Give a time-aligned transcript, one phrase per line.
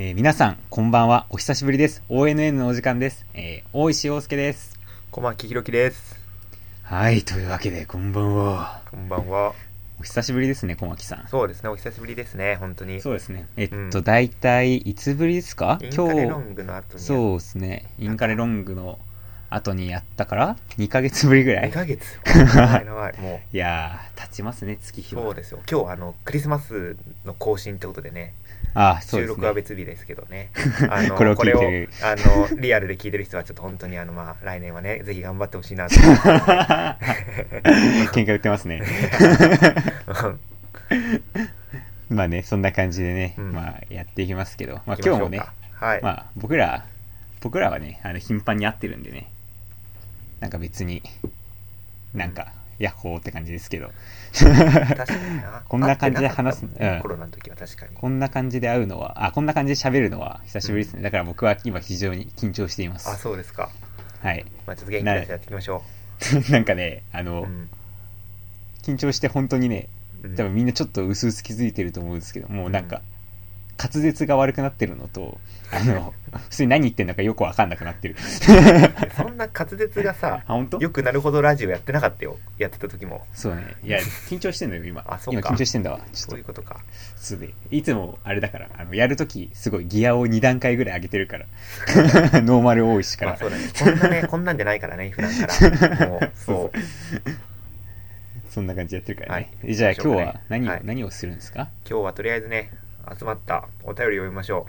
[0.00, 1.26] えー皆さん、こんばんは。
[1.28, 2.04] お久しぶりです。
[2.08, 3.26] ONN のお時間です。
[3.34, 4.78] えー大石洋介です。
[5.10, 6.16] 小牧ひろきです。
[6.84, 8.80] はい、というわけで、こんばんは。
[8.92, 9.54] こんばんは。
[9.98, 11.26] お久しぶりですね、小牧さん。
[11.28, 13.00] そうですね、お久しぶりですね、本当に。
[13.00, 13.48] そうですね。
[13.56, 15.80] えっと、うん大体、いつぶりですか？
[15.82, 17.02] インカレロ今日、ングの後に。
[17.02, 17.90] そうですね。
[17.98, 19.00] インカレロングの
[19.50, 21.70] 後にやったから、2ヶ月ぶりぐら2い。
[21.72, 22.20] ヶ月？
[22.24, 25.22] 長いやー、経ちますね、月う、日は。
[25.24, 25.60] そうですよ。
[25.68, 28.34] 今日、あの、クリスマスの更新ってことでね、
[28.74, 29.26] あー、そうね。
[29.26, 30.50] 録は別日ですけどね。
[30.90, 35.94] あのこれをあの、リアルで聞いてる人は、ちょっと本当に、あの、まあ、来年はね、ぜひ頑張ってほしいなと
[38.12, 38.82] 喧嘩売ってますね。
[42.10, 45.42] まあね、そんな感じでね、うんまあやっていきますけど、まあ今日もね。
[45.74, 46.02] はい。
[46.02, 46.86] まあ僕ら、
[47.40, 49.30] 僕らはね、あの頻繁に会ってるんでね、
[50.40, 51.02] なんか別に、
[52.14, 53.90] なんか、ヤッホーって感じですけど。
[55.68, 56.66] こんな感じで話す
[57.02, 57.94] コロナの時は確かに。
[57.94, 61.02] こんな感じで会うのは、あ、こんな感じで喋るのは久しぶりですね。
[61.02, 63.20] だから僕は今非常に緊張していまあ、す。
[63.20, 63.70] そうですか。
[64.22, 64.44] はい。
[64.66, 65.82] まあ、ちょっと元気出してやっていきましょ
[66.50, 67.24] なんかね、あう。
[67.24, 67.68] の、うん
[68.82, 69.88] 緊張して本当にね、
[70.22, 73.02] うん多分みんなちょっと薄々気づいてると思うんですけど、もうなんか、
[73.76, 75.38] 滑舌が悪くなってるのと、
[75.70, 78.16] あの、普通に何言ってんのかよくわかんなくなってる。
[79.16, 80.78] そんな滑舌がさ あ、、本当？
[80.78, 82.38] よくなるほどラジオやってなかったよ。
[82.58, 83.26] やってた時も。
[83.34, 83.74] そうね。
[83.82, 85.04] いや、緊張してんのよ、今。
[85.06, 85.98] あそうか今緊張してんだわ。
[85.98, 86.80] ちょっと、そういうことか。
[87.16, 87.52] そうで。
[87.70, 91.46] いつも、あれだから、あの、やるとき、すごいギアを2段階ぐらい上げてるから。
[92.42, 93.30] ノーマル多いしから。
[93.32, 93.64] まあそうだね。
[93.78, 95.46] こんなね、 こんなんじゃないからね、普段か
[95.88, 96.06] ら。
[96.08, 96.78] もう、そう。
[98.50, 99.50] そんな感じでやってるからね。
[99.62, 101.68] はいじゃあ今日は何を、はい何をするんですか？
[101.88, 102.70] 今日はとりあえずね、
[103.16, 104.66] 集まったお便りを読みましょ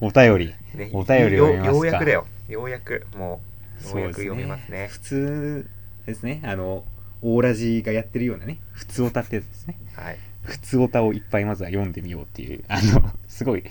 [0.00, 0.54] お便り。
[0.74, 0.78] う。
[0.78, 2.26] ね、お便りを読みますかよようやくだよ。
[2.48, 3.40] ようやく、も
[3.80, 4.88] う、よそううですやく読みますね。
[4.88, 5.70] 普通
[6.06, 6.40] ですね。
[6.44, 6.84] あの、
[7.22, 9.78] オーラジがやってるようなね、普通オタってやつですね。
[9.94, 10.18] はい。
[10.42, 13.64] 普通オタをいっぱいまずは読んでみようっていう、あの、すごい、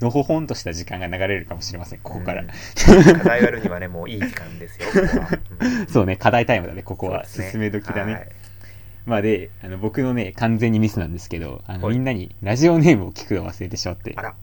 [0.00, 2.42] のほほんとした時間が流れるかもしれません、ここから。
[2.42, 2.48] うん
[3.18, 4.88] 課題をやるにはね、もういい時間ですよ。
[5.60, 7.22] うんそうね、課題タイムだね、ここは。
[7.22, 8.12] ね進め時だね。
[8.14, 8.28] はい
[9.04, 14.34] まあで、あの、僕のね、完全にミスなんですけど、あの、はいみんなにラジオネームを聞くのを忘れてしまって、あ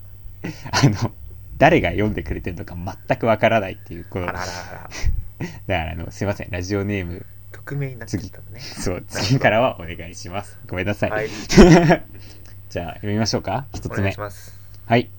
[0.83, 1.13] の、
[1.59, 4.89] 誰が読んでくれてるのか全くわからないっていう、この、 だかあらあら
[5.67, 5.85] あら。
[5.85, 8.59] らあの、すいません、ラジオネーム、匿名になっちゃったのね。
[8.59, 10.57] そう、次からはお願いします。
[10.67, 11.09] ごめんなさい。
[11.11, 11.29] はい。
[12.69, 13.67] じゃあ、読みましょうか。
[13.73, 14.19] 一つ目お願いし。
[14.19, 14.57] ます。
[14.85, 15.09] はい。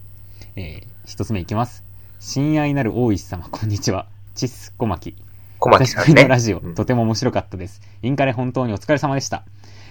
[0.56, 1.84] えー、一つ目いきます。
[2.20, 4.06] 親愛なる大石様、こんにちは。
[4.34, 5.16] チッス小牧。
[5.58, 7.82] 小久しぶりのラジオ、うんとても面白かったです。
[8.02, 9.44] インカレ本当にお疲れ様でした。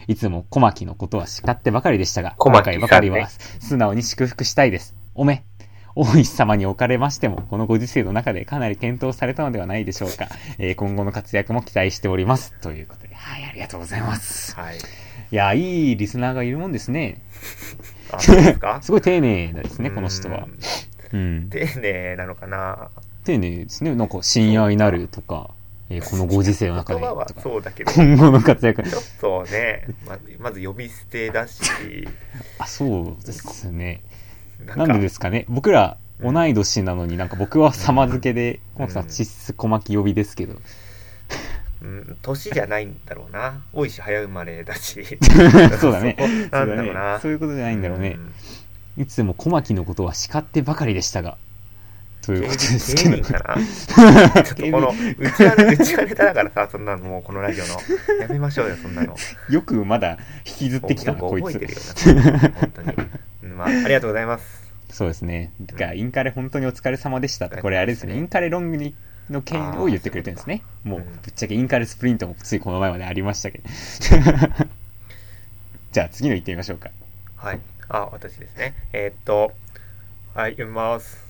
[0.07, 3.29] いつも小牧のことは叱ってばかりでしたが、小牧さんね今回ばかりは
[3.59, 4.95] 素直に祝福したいです。
[5.13, 5.48] おめ。
[6.01, 10.29] 大石様におかれましても、このご時世の中でかなり検討されたのではないでしょうか。
[10.57, 12.53] えー今後の活躍も期待しております。
[12.61, 14.55] ということで、はい、ありがとうございます。
[14.55, 14.77] はい。
[14.77, 17.21] いや、いいリスナーがいるもんですね。
[18.11, 18.79] あ、そうですか？
[18.83, 20.47] すごい丁寧ですね、この人は
[21.11, 21.17] う。
[21.17, 21.49] んうん。
[21.49, 22.89] 丁寧なのかな？
[23.25, 23.93] 丁寧ですね。
[23.93, 25.49] なんか、親愛なるとか、
[25.89, 27.01] えーこのご時世の中で
[27.41, 28.83] そうだけど、ち今後の活躍。
[28.83, 28.89] ょっ
[29.19, 31.61] とね、ままず呼び捨てだし、
[32.59, 34.01] あ、そうですね。
[34.65, 35.45] ななんでですかね。
[35.49, 40.55] 僕ら、同い年なのになんか僕は様付けで、うん小松さん、チッス小牧呼びですけど。
[41.81, 43.61] うん、年じゃないんだろうな。
[43.71, 45.17] 大石早生まれだし。
[45.79, 46.15] そうだね。
[46.51, 47.13] なんだろうそうだな。
[47.13, 48.09] ねそういうことじゃないんだろうね。
[48.09, 48.33] ん
[48.97, 51.37] いつも小牧のことは叱ってばかりでしたが。
[52.21, 53.15] という芸ことですけど。
[53.15, 57.75] 人かな ちょっとこの、うちはね、うちはネタだからさ、そんなのもうこのラジオの。
[58.19, 59.15] やめましょうよ、そんなの。
[59.49, 62.17] よくまだ引きずってきたな、よくこい覚えてつる。
[62.17, 62.93] よな、本当に。
[63.65, 64.71] うんまあ、ありがとうございます。
[64.89, 65.51] そうですね。
[65.61, 68.95] だから、インカレ本当にお疲れ様でしたって、これあれですね、ねインカレロングに
[69.29, 70.63] の件を言ってくれてるんですね。
[70.83, 73.69] もううん、ぶっちゃけインカレスプリントもついこの前までありましたけど。
[75.91, 76.89] じゃあ次の行ってみましょうか。
[77.35, 77.59] はい。
[77.89, 78.73] あ、私ですね。
[78.93, 79.51] えーっと、
[80.33, 81.23] はい、読みます。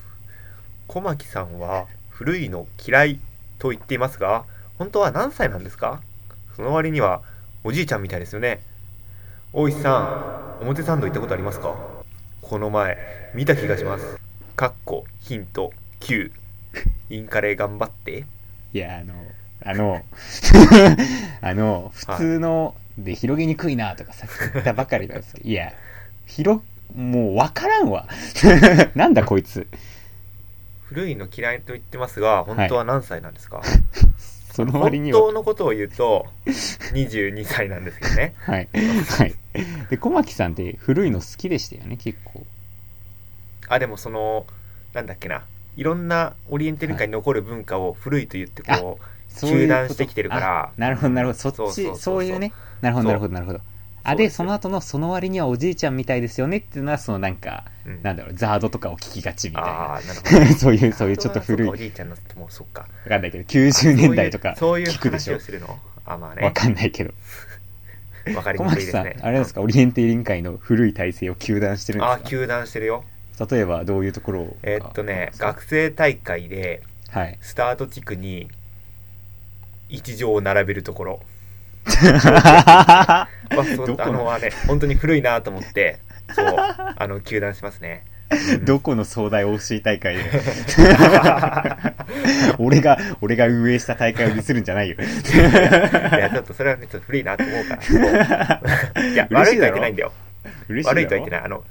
[0.87, 3.19] 小牧さんは古いの嫌い
[3.59, 4.45] と言っていますが、
[4.77, 6.01] 本当は何歳なんですか？
[6.55, 7.21] その割には
[7.63, 8.61] おじいちゃんみたいですよね。
[9.51, 11.98] 大石さん、表参道行ったことありますか？
[12.49, 12.97] この前、
[13.35, 14.19] 見た気がします。
[14.55, 16.31] かっこ、ヒント、9。
[17.11, 18.25] インカレ頑張って。
[18.73, 19.13] いや、あの、
[19.63, 20.03] あの、
[21.41, 25.73] あの、普通ので広げにくいなとかさっき言ったばかりなんですけど、いや、
[26.25, 26.61] 広、
[26.95, 28.07] もうわからんわ。
[28.95, 29.67] なんだこいつ。
[30.85, 33.61] 古いの嫌いと言ってますが、本当は何歳なんですか、
[34.51, 35.27] その割に本は。
[35.29, 38.33] 当のことを言うと、22歳なんですけどね。
[38.41, 38.69] はい。
[38.73, 39.35] はい。
[39.89, 42.45] で、小牧さんって古いの好きでしたよね、結構。
[43.69, 44.47] あでもその
[44.93, 45.43] なんだっけな
[45.77, 51.39] いろんなオリエンテル界に残る文化を古いと言ってこうそういしてきてるからあなるほど、なるほど。
[51.39, 52.51] そっち、そういうね。
[52.81, 53.61] なるほど、なるほど、なるほど。
[54.03, 58.01] あ、で、その後の、その割にはおじいちゃんみたいですよねっていうのは、そのなんか、うん。
[58.03, 59.99] なんだろう、ザードとかを聞きがちみたいな。
[60.57, 62.87] そういう、そういうちょっと古い、おじいちゃんのもうそっか。
[63.07, 65.33] かんないけど、90年代とかそういう聞くでしょ。
[65.33, 65.45] 話を。
[65.45, 65.79] するの？
[66.05, 66.43] あまあね。
[66.43, 67.13] わかんないけど。
[68.35, 69.27] わかり小牧さん、にくいですね。
[69.27, 72.11] あれですか、オリエンテーリン会の古い体制を糾弾してるんですか？
[72.11, 73.03] ああ糾弾してるよ。
[73.49, 74.57] 例えばどういうところを？
[74.63, 77.37] えーっとねが学生大会ではい。
[77.41, 78.49] スタート地区に
[79.87, 81.21] 一条を並べるところ
[81.89, 83.27] あ
[83.75, 85.99] そあのはね本当に古いなと思って
[86.33, 88.03] そう あの糾弾しますね。
[88.31, 90.23] う んどこの壮大 OC 大会で
[92.59, 94.97] 俺が、俺が運営した大会をディスるんじゃないよ。
[94.97, 94.99] い
[96.19, 98.61] やちょっとそれはねちょっと古いなと思うから。
[99.03, 100.13] いや悪いとは言ってないんだよ。
[100.67, 101.45] 嬉しい悪いとは言ってない。
[101.45, 101.63] あの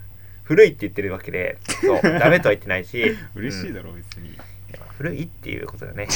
[0.42, 3.02] 古いって言ってるわけでそうダメとは言ってないし。
[3.02, 4.30] うん嬉しいだろ、別に。
[4.30, 4.32] い
[4.72, 6.08] や古いっていうことだね、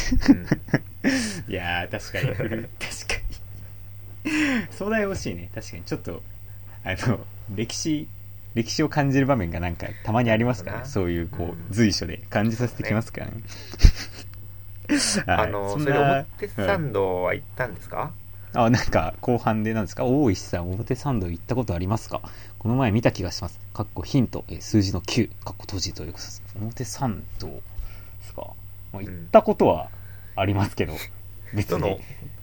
[1.49, 2.65] いやー、確かに古い。
[2.81, 3.22] 確かに。
[4.71, 5.83] 壮大 OC ね、確かに。
[5.85, 6.23] ちょっと、
[6.85, 7.21] あの、
[7.55, 8.09] 歴史、
[8.55, 10.79] 歴史を感じる場面がなんかたまにありますから。
[10.81, 10.85] ね。
[10.85, 11.51] そういう、こうん。
[11.51, 13.33] う、随所で感じさせてきますからね。
[15.27, 15.47] はい。
[15.47, 18.13] あのそれ表うん参道は行ったんですか、
[18.55, 20.05] あ、なんか、後半でなんですか？
[20.05, 22.21] 大石さん、表参道行ったことありますか？
[22.59, 23.59] この前見た気がします。
[23.73, 26.43] かっこヒント、えー数字の9、かっこ閉じということです。
[26.61, 27.63] 表参道で
[28.25, 28.47] すか、
[28.93, 29.89] まあ、行ったことは
[30.37, 30.93] ありますけど、
[31.55, 31.89] 別その？
[31.89, 32.01] に、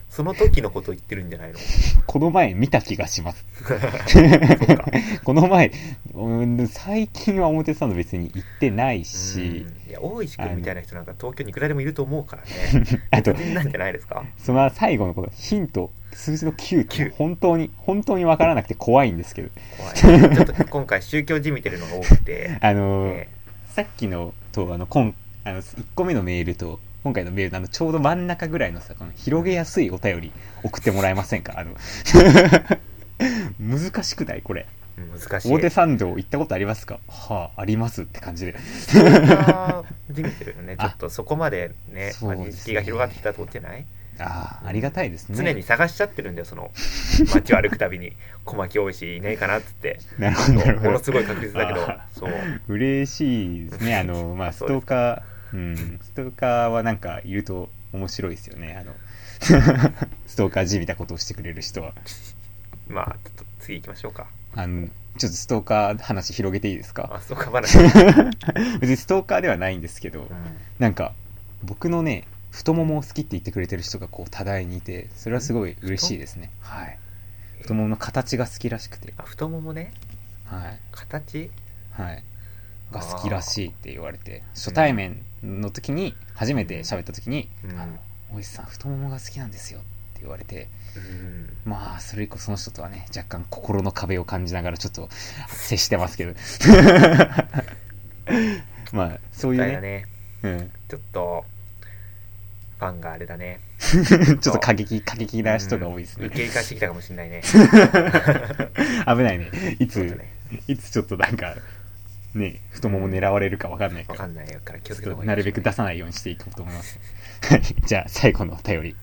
[0.09, 1.59] その時のことを言ってるんじゃないの？
[2.07, 3.45] この前見た気がします。
[5.23, 5.71] この前、
[6.13, 9.89] うん最近は表参道別に行ってないし、うん。
[9.89, 12.49] いや大石君みたいな人なんか東京にいくらでもいると思うからね。
[13.11, 14.23] あと、なんじゃないですか？
[14.37, 19.95] その最後のこのヒント、数字の9って9本当に、本当にわからなくて怖いんですけど、怖い。
[20.35, 23.27] ちょっと今回宗教じみてるのが多くて、 あのーね
[23.75, 25.13] さっきのと、あの、今、
[25.45, 30.31] あの、1個目のメールと、今回のメールのあの、ちょうど真ん中ぐらいのさ、この広げやすいお便り
[30.63, 31.53] 送ってもらえませんか？
[31.57, 31.71] あの、
[33.59, 34.41] 難しくない？
[34.41, 34.65] これ。
[34.97, 35.47] うん難しい。
[35.49, 36.99] 表参道行ったことありますか？
[37.07, 38.55] はあ、ありますって感じで。
[38.59, 40.75] そんなじみてるよね。
[40.77, 43.85] ちょあっとそこまでねまあ認識が広がってきたとこじゃない？
[44.21, 45.37] ああ、ありがたいですね。
[45.37, 46.69] 常に探しちゃってるんだよその
[47.33, 48.11] 街を歩くたびに。
[48.43, 49.99] 小牧大石いないかなっつって。
[50.17, 50.81] なるほど。
[50.81, 51.89] ものすごい確実だけど。
[51.89, 52.33] あそう。
[52.67, 53.95] 嬉しいですね。
[53.97, 55.21] あの、まあ、ストーカー、
[55.53, 58.77] うん、ストーカーはなんかいると面白いですよね。
[58.79, 58.93] あの、
[60.27, 61.93] ストーカーじみたことをしてくれる人は。
[62.87, 64.87] まあちょっと次行きましょうかあの、
[65.17, 67.09] ちょっとストーカー話広げていいですか？
[67.13, 67.77] あそうか話、
[68.79, 70.27] 別にストーカーではないんですけど、うん
[70.79, 71.13] なんか、
[71.63, 76.49] 僕のね、太ももを好きって言ってくれてる人がこう多大にいて、それはすごい嬉しいですね。
[76.61, 76.97] はい。
[77.61, 79.91] 太ももの形が好きらしくて、あ太ももね
[80.45, 80.79] はい。
[80.91, 81.51] 形？
[81.91, 82.23] はい。
[82.91, 87.79] が好きらしいって言われて、初対面の時に、初めて喋った時に、うん。
[87.79, 87.99] あの、
[88.33, 89.83] おじさん太ももが好きなんですよっ
[90.13, 91.49] て言われて、うん。
[91.65, 95.09] まあ、それ以降その人とはね、若干心の壁を感じながらちょっと
[95.47, 96.33] 接してますけど。
[98.91, 100.05] まあ、そういうね、ね。
[100.43, 100.71] うん。
[100.87, 101.45] ちょっと
[102.79, 103.59] ファンがあれだね。
[103.77, 106.25] ちょっと過激、過激な人が多いですね。
[106.25, 106.37] うん受。
[106.37, 107.41] け入かしてきたかもしれないね。
[109.05, 109.49] 危ないね。
[109.79, 110.33] いつ、ね。
[110.67, 111.55] いつちょっとなんか、
[112.35, 114.27] ね、太もも狙われるかわかんないからわか。
[114.27, 116.99] んないから気をつちけた方がいいょっとなるべく出さないようにしていこうと思います。
[117.41, 117.61] はい。
[117.85, 118.95] じゃあ、最後のお便り、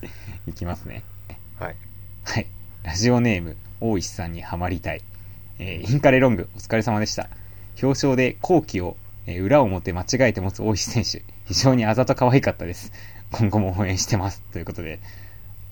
[0.47, 1.03] いきますね。
[1.59, 1.75] はい
[2.23, 2.47] はい。
[2.83, 5.01] ラジオネーム、大石さんにハマりたい。
[5.59, 7.29] えーインカレロング、お疲れ様でした。
[7.81, 8.95] 表彰で後期を、
[9.25, 12.91] えー裏表間違えて持つ大石選手、非常にあざと可愛かったです。
[13.31, 14.41] 今後も応援してます。
[14.53, 14.99] ということで、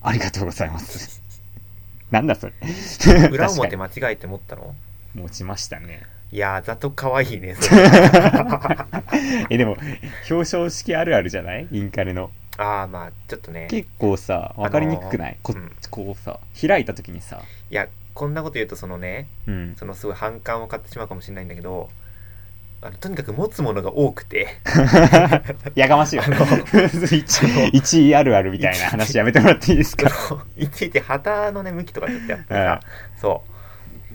[0.02, 1.22] ありがとうございます。
[2.10, 2.52] なんだそれ。
[3.32, 4.74] 裏確か表間違えて持ったの？
[5.14, 6.02] に持ちましたね。
[6.32, 7.82] いやーざと可愛いねそれ。
[9.50, 9.76] え、でも、
[10.28, 11.68] 表彰式あるあるじゃない？
[11.70, 12.30] インカレの。
[12.58, 13.68] ああまあちょっとね。
[13.70, 15.70] 結構さ、わかりにくくない、こうん。
[15.90, 17.40] こうさ、開いた時にさ、
[17.70, 19.74] いやこんなこと言うとそのねうん。
[19.76, 21.90] そのすごい反感を買ってしまうかもしれないんだけど
[22.80, 24.48] あのとにかく持つものが多くて。
[25.76, 26.22] やがましいよ。
[26.24, 30.08] あの 1位あるあるみたいな話やめてもらっていいですか？
[30.10, 32.80] そのいちいち旗のね向きとかちょっとやっぱりさ
[33.20, 33.50] そう。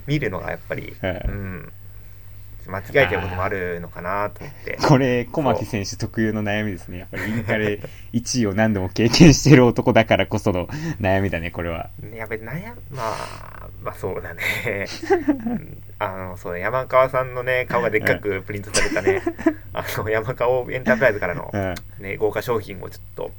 [0.08, 1.72] 見るのがやっぱりううんん
[2.70, 4.78] 間違えてることもあるのかなと思って。
[4.86, 6.98] これ、小牧選手特有の悩みですね。
[6.98, 7.80] やっぱりインカレ
[8.12, 10.66] 1位を何度も経験してる男だからこその
[11.00, 11.90] 悩みだね、これは。
[12.00, 14.42] ねやっぱり悩むまあまあそうだね。
[15.46, 19.22] う んあのそう山川さんのね顔がでっかくプリントされたね。
[19.72, 21.74] あの山川エンタープライズからのうん。
[22.00, 23.30] ね豪華商品をちょっと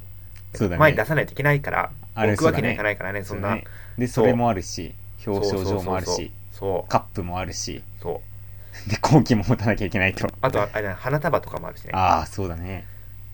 [0.53, 0.79] そうだね。
[0.79, 3.55] 前に出さないといけないからあれ置くわけにはいかないからねそんな。
[3.55, 3.63] ね
[3.97, 6.91] で、それもあるし、表彰状もあるし、そう。
[6.91, 8.32] カップもあるし、そう
[8.87, 10.27] で、後期も持たなきゃいけないと。
[10.41, 12.85] あとはあれだ花束とかもあるしねああ、そうだね。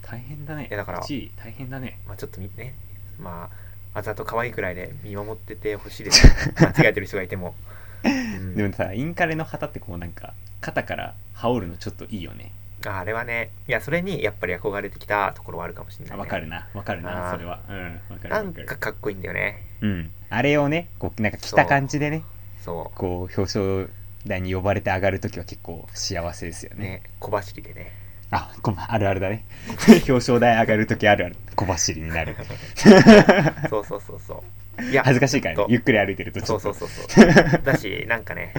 [0.02, 0.68] 大変だね。
[0.68, 2.00] いやだから1位、大変だね。
[2.08, 2.76] まあちょっとみね
[3.20, 3.50] ま
[3.94, 6.28] ああざと可愛いくらいで見守っててほしいです
[6.62, 7.56] 間違えてる人がいても
[8.04, 12.52] うんでもさ、インカレの旗ってこうなんか、肩から羽織るのちょっといいよね。
[12.88, 17.60] ああれはねいやそれにやっぱり憧れてきたところはあるかもしれない、ね、あわかるな、わかるな、それは。
[17.68, 18.66] うん、わかるなんわかる。
[18.66, 20.12] かかっこいいんだよねうん。
[20.30, 22.24] あれをね、こう、なんか着た感じでね、
[22.62, 23.90] そこう、表彰
[24.26, 26.78] 台に呼ばれて上がるときは結構幸せですよね。
[26.78, 27.92] うね小走りでね
[28.32, 29.46] あ、ごめん、あるあるだね。
[30.08, 31.36] 表彰台上がるときあるある。
[31.56, 32.36] 小走りになる。
[33.70, 34.44] そうそうそうそ
[34.80, 36.60] ういや恥ずかしいからねゆっくり歩いてるとちそう。
[36.60, 37.26] そうそうそう
[37.64, 38.54] だしなんかね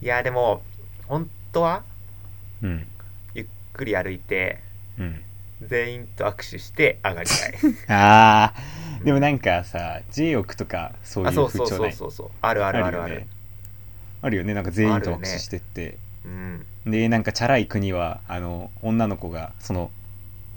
[0.00, 0.62] いやでも
[1.08, 1.82] 本当は
[2.62, 2.86] うん。
[3.34, 4.60] ゆっくり歩いて
[4.98, 5.22] うん。
[5.62, 7.54] 全員と握手して上がりたい
[7.88, 13.26] あー、でもなんかさ、J オクとかそういうあそうそう風潮ないそうそうそうあるあるあるあるよね。
[14.22, 14.54] あるよね。
[14.54, 15.98] なんか全員と握手してって。
[16.24, 19.90] うんで、なんかチャラい国は、あの、女の子が、その、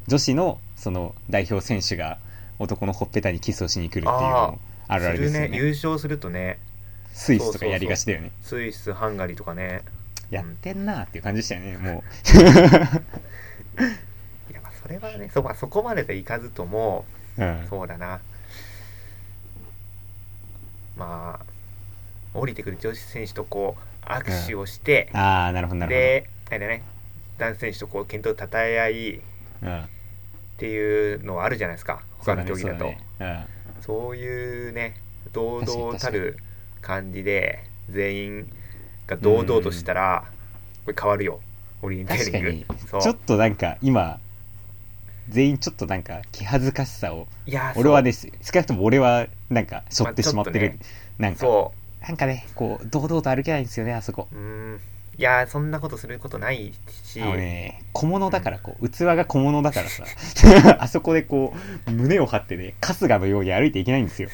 [0.07, 2.19] 女子の、その、代表選手が、
[2.60, 5.50] 男のほっぺたにキスをしに来るっていうのもあるあるですよね。
[5.50, 6.60] ね優勝するとね
[7.13, 8.31] スイスとかやりがちだよね。
[8.41, 9.81] スイスハンガリーとかね
[10.29, 12.03] やってんなーっていう感じでしたよね、も
[14.50, 17.05] いやまあそれはねそ,、まあ、そこまででいかずとも
[17.38, 17.43] う。
[17.43, 17.67] うん。
[17.69, 18.22] そうだな
[20.98, 21.45] まあ
[22.39, 26.84] 降りてくる女子選手とこう握手をして、あー、なるほど、なるであれだね
[27.38, 29.20] 男子選手とこう健闘たたえ合いっ
[29.62, 29.72] ほど。
[29.72, 29.89] うん。
[30.58, 32.94] ていうのはあるじゃないですか他の競技だと。
[33.82, 34.96] そういうね
[35.34, 36.38] 堂々たる
[36.82, 38.54] 感じで全員
[39.06, 40.25] が堂々としたら
[40.86, 41.42] これ変わるよ
[41.82, 42.65] オリエンテーリン。
[43.00, 44.20] ちょっとなんか、今、
[45.30, 50.70] 全員ちょっとなんか、気恥ずかしさを、いやー俺はです、少なくとも俺は、なんか、背負ってまあしまってる。
[50.70, 50.89] ちょっとね。
[51.18, 51.74] なんか、そ
[52.07, 54.27] なんかね、こう、堂々と歩けないんですよね、あそこ。
[54.31, 54.79] うん
[55.17, 60.03] いやーそんなことすることないしあのね、小物だから、こう、器が小物だからさ、
[60.79, 61.53] あそこでこ
[61.88, 64.29] う、胸を張ってね、春日のように歩いていけないんですよ。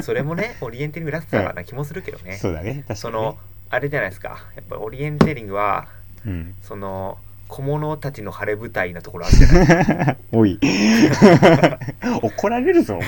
[0.00, 2.94] それもねオリエンテーリングらしさな気もするけどね、 そうだね、確かに、ね。
[2.94, 3.36] その
[3.70, 5.88] あれじゃないですかやっぱオリエンテーリングは
[6.24, 6.54] うん。
[6.62, 10.60] その小物たちの晴れ舞台なところあるじゃない おい。
[12.22, 13.00] 怒られるぞ、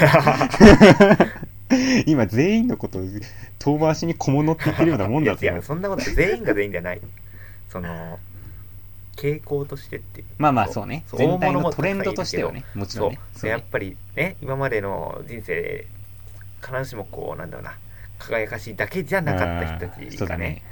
[2.07, 3.03] 今全員のことを
[3.59, 5.39] 遠回しに小物って言ってるようなもんだぞ。
[5.43, 7.01] いやいやそんなこと全員が全員じゃない。
[7.69, 8.19] その
[9.17, 10.27] 傾向としてっていう。
[10.39, 11.05] まあまあそうね。
[11.17, 12.65] 全体大物ものトレンドとしてはね。
[12.75, 13.21] もちろんね。
[13.35, 13.51] そう。
[13.51, 15.87] やっぱりね今までの人生で
[16.61, 17.79] 必ずしもこうなんだろうな。
[18.19, 20.63] 輝かしいだけじゃなかった人たうんちがねそうだね。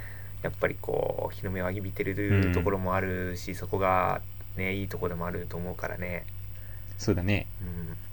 [0.42, 4.20] やっぱりこう日の目を浴びてうるんところもあるし、そこが
[4.56, 6.26] ねいいところでもあると思うからね、
[6.96, 7.46] そうだね。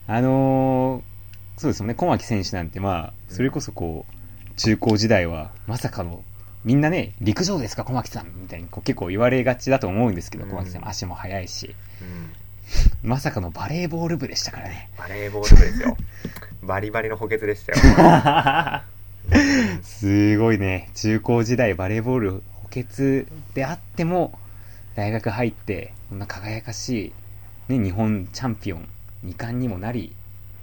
[0.07, 1.14] うん、あのー
[1.57, 1.93] そうですよね。
[1.93, 6.23] 小牧選手なんてまあそれこそこう中高時代はまさかの
[6.63, 8.33] みんなね陸上ですか小牧さん？
[8.41, 10.49] みたいにこう結構言われがちだと思うんですけどうん。
[10.51, 11.75] 小牧さん足も速いし。
[13.03, 14.89] うん、まさかのバレーボール部でしたからね。
[14.97, 15.97] バレーボール部ですよ。
[16.63, 18.81] バリバリの補欠でしたよ、
[19.31, 19.83] うん。
[19.83, 20.89] すごいね。
[20.95, 22.31] 中高時代バレーボール
[22.63, 24.37] 補欠であっても、
[24.95, 27.13] 大学入って、こんな輝かし
[27.69, 28.89] い、ね、日本チャンピオン、
[29.23, 30.15] 二冠にもなり、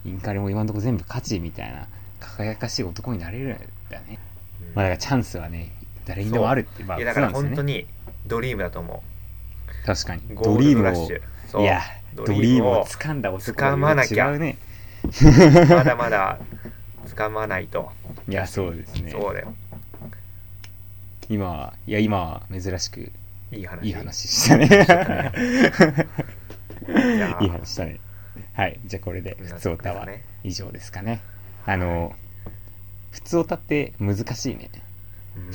[0.04, 1.86] インカレも今のところ全部勝ちみたいな、
[2.20, 4.18] 輝かしい男になれるんだよね。
[4.74, 5.72] まあだからチャンスはね、
[6.06, 7.30] 誰にでもあるって、まあ、いやだから。
[7.30, 7.86] 本当に
[8.26, 9.02] ドリームだと思
[9.86, 10.22] 確かに。
[10.30, 10.88] うドリーム
[11.58, 11.80] をいや、
[12.14, 14.58] ドドリームをを掴んだ男掴まなきゃ違うね。
[15.68, 16.38] まだまだ
[17.06, 17.90] 掴まないと
[18.28, 19.10] いや、そうですね。
[19.10, 19.54] そうだよ
[21.28, 23.12] 今は、いや、今は珍しく
[23.52, 24.66] いい話いい話したね。
[27.40, 28.00] いい話 したね。
[28.54, 28.78] はい。
[28.84, 31.20] じゃあこれで、普通歌はね以上ですかね。
[31.66, 32.14] あの、
[33.10, 34.70] 普通歌って難しいね。
[35.36, 35.50] うん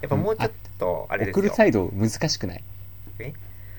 [0.00, 2.64] やっぱもうちょっとあれですよ送るサイド難しくない？
[3.20, 3.32] え？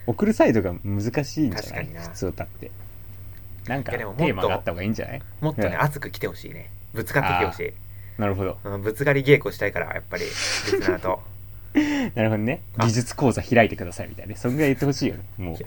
[0.06, 1.86] 送るサイドが難しいんじゃない？
[1.88, 2.72] 普通歌って。
[3.68, 5.22] なんかテーマがあった方がいいんじゃない？
[5.42, 7.60] もっとねうん熱く来てほしいねぶつかってきてほし
[8.18, 8.58] いなるほど。
[8.64, 11.22] うんぶつかり稽古したいからやっぱりリスナーと
[12.16, 12.62] なるほどね。
[12.78, 14.36] あ技術講座開いてくださいみたいなね。
[14.38, 15.24] そんぐらい言ってほしいよね。
[15.38, 15.58] もう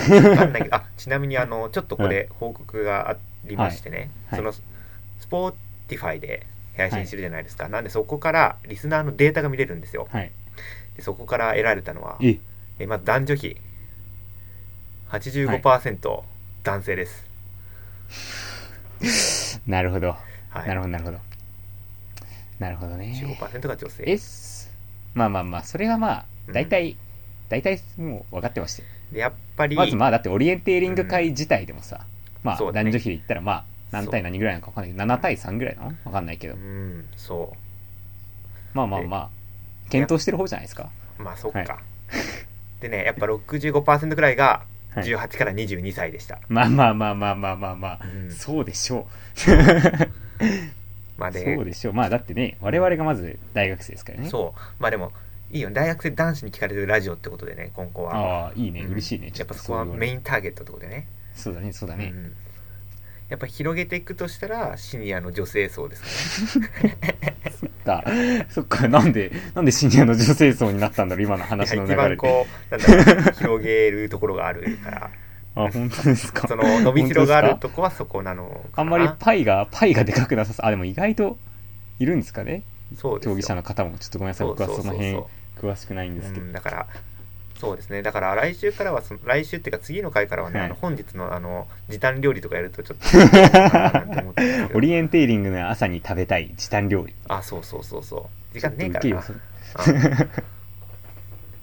[0.00, 0.76] かんないけど。
[0.76, 4.38] あちなみにあのちょっとこれ報告がありましてね、はい。
[4.38, 10.08] その Spotify で配信してるじゃないですか、なんでそこからリスナーのデータが見れるんですよ。
[10.10, 10.30] はい。
[10.96, 12.38] でそこから得られたのはえ、
[12.78, 13.56] えまず男女比。
[15.10, 16.22] 85%
[16.62, 17.26] 男性です、
[19.66, 20.16] なるほど。
[20.50, 20.68] はい。
[20.68, 21.18] なるほど、なるほど。
[22.60, 23.12] なるほどね。
[23.38, 24.18] 15%が女性。
[25.14, 26.96] まあまあまあ、それはまあ、大体、
[27.48, 28.88] 大体もう分かってましたよ。
[29.12, 32.06] でやっぱりまずまあだってオリエンテーリング会自体でもさ、
[32.42, 32.90] まあそうだね。
[32.90, 35.90] 男女比で言ったらまあ何対何ぐらいなのか分かんないけど7対3ぐらいなの？
[36.04, 37.52] 分かんないけど、うんそ
[38.72, 39.28] まあまあまあ
[39.90, 40.90] 検討してる方じゃないですか？
[41.18, 41.68] うまあそっか、はい。
[42.80, 44.62] でねやっぱ65%くらいが
[44.94, 45.04] はい。
[45.04, 48.30] 18から22歳でした、まあまあまあまあまあまあまあ、うん。
[48.32, 49.06] そうでしょう。
[51.16, 51.94] までそうでしょう。
[51.94, 54.28] まあだってね、我々がまず大学生ですからね。
[54.28, 54.60] そう。
[54.80, 55.12] まあでも
[55.52, 58.82] いいよ大学生男子に聞かれるラジオってことでね今後はああ、いいね。
[58.82, 59.32] うん嬉しいね。
[59.36, 60.18] やっぱそこはメイン。
[60.18, 62.12] ンターゲットってことでねそうだね、そうだね。
[62.14, 62.36] うん
[63.28, 66.66] やっぱ広げていくとしたらシニアの女性層ですか
[67.60, 68.04] そっか、
[68.48, 72.16] そっか、なんで、なんでシニアの女性層になったんだろう、今のら話のね一流れで。
[72.16, 75.10] 番こうなんだろう広げるところがあるから
[75.54, 76.48] あ、本当ですか。
[76.48, 80.66] その伸びしろがあるとこはそこなのかなあんまりパイが、パイがでかくなさそう。
[80.66, 81.38] あ、でも意外と
[82.00, 82.64] いるんですかね。
[83.00, 83.96] 競技者の方も。
[83.98, 85.22] ちょっとごめんなさい、僕はその辺
[85.60, 86.46] 詳しくないんですけど。
[86.46, 86.86] うん、だから
[87.60, 88.00] そうですね。
[88.00, 90.66] だから来週からはその来週っていうか次の回からはね、はい。
[90.68, 93.04] あの本日のあの時短料理とかやるとちょっと
[94.74, 97.14] オリエンテーリングの朝に食べたい時短料理。
[97.28, 98.54] あそうそうそうそう。
[98.54, 99.22] 時間ねえからな。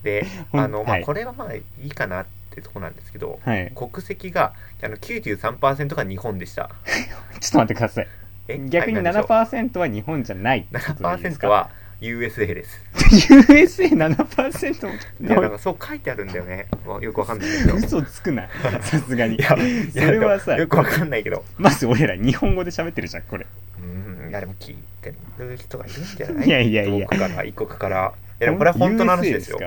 [0.04, 1.04] であの、まあ、はい。
[1.04, 3.72] これはまあいいかなってとこなんですけど、はい。
[3.75, 6.70] 国籍があの93%が日本でした。
[7.42, 8.08] ちょっと待ってください。
[8.50, 12.82] え逆にはい何でしょう？7%は日本じゃないってことです7%かは USA です。
[12.96, 14.88] USA7%
[15.25, 16.68] いやなんかそう書いてあるんだよね。
[16.86, 17.75] まあよくわかんないけど。
[17.75, 18.48] 嘘つくな。
[18.82, 19.36] さすがに。
[19.36, 19.58] いや
[19.92, 20.56] それはさ。
[20.56, 21.44] よくわかんないけど。
[21.58, 23.48] まず俺ら日本語で喋ってるじゃん、これ。
[23.80, 24.30] うん。
[24.30, 26.48] いやでも聞いてる人がいるんじゃない？
[26.48, 27.08] いやいやいや。
[27.08, 28.13] から異国から。
[28.39, 29.60] いやでもこれは本当の話ですよ。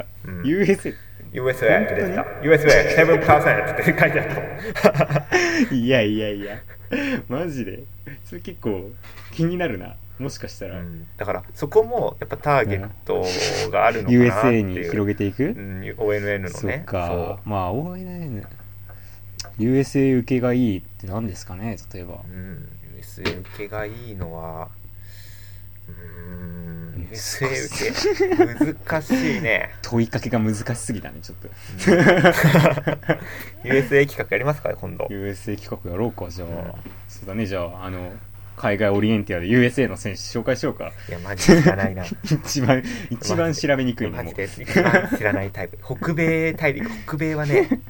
[0.44, 0.94] USA USA。
[1.32, 4.26] USA って出てた USA7% って書いてあっ
[5.70, 5.74] た。
[5.74, 6.60] いやいやいや。
[7.28, 7.80] マジで？
[8.24, 8.90] それ結構
[9.32, 9.96] 気になるな。
[10.20, 11.06] もしかしたら、うん。
[11.16, 13.24] だからそこもやっぱターゲット
[13.70, 14.62] があるのかなって USA いう。
[14.62, 17.40] に広げていく、うん ONN のそねっか。
[17.44, 18.44] まあ、ONN。
[19.58, 22.14] USA 受けがいいって何ですかね例えば。
[22.16, 22.36] そう、う。
[22.36, 24.68] ん USA 受けがいいのは
[25.88, 28.74] うーん USA 受け？
[28.86, 29.70] 難しいね。
[29.82, 31.48] 問いかけが難しすぎたね、ちょっと。
[31.48, 31.98] うん。
[33.64, 35.06] USA 企画やりますか今度。
[35.10, 36.48] USA 企画やろうか、じゃあ。
[36.48, 36.54] うん。
[37.08, 38.12] そうだね、じゃあ、あの、
[38.60, 40.92] 海外オリエンティアで USA の選手紹介しようか。
[41.08, 42.04] いやマジで知らないな
[42.44, 47.80] 一番、一番調べにくいマジで一番知らないタイプ北米大陸北米はね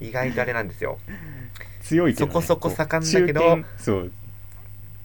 [0.00, 0.98] 意外とあれなんですよ
[1.80, 4.12] 強いけど、ね、そこそこ盛んだけどそう。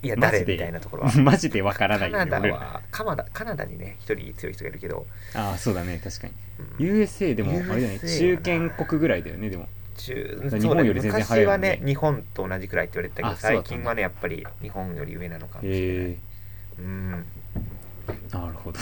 [0.04, 2.54] いや誰みたいなところは マジでわからないよカナダ。
[2.54, 5.06] はカナダカナダにね一人強い人がいるけど、
[5.36, 6.34] ああ、そうだね、確かに。
[6.80, 9.70] うん USA でも、あれだよね、中堅国ぐらいだよね、でも。
[10.06, 11.46] 中日本より全然早いね。
[11.46, 16.18] 昔はね日本と同じくらいって言われてたけど最近はねやっぱり日本より上なのかもしれない、え
[16.80, 17.26] うん。
[18.30, 18.80] ー、なるほど。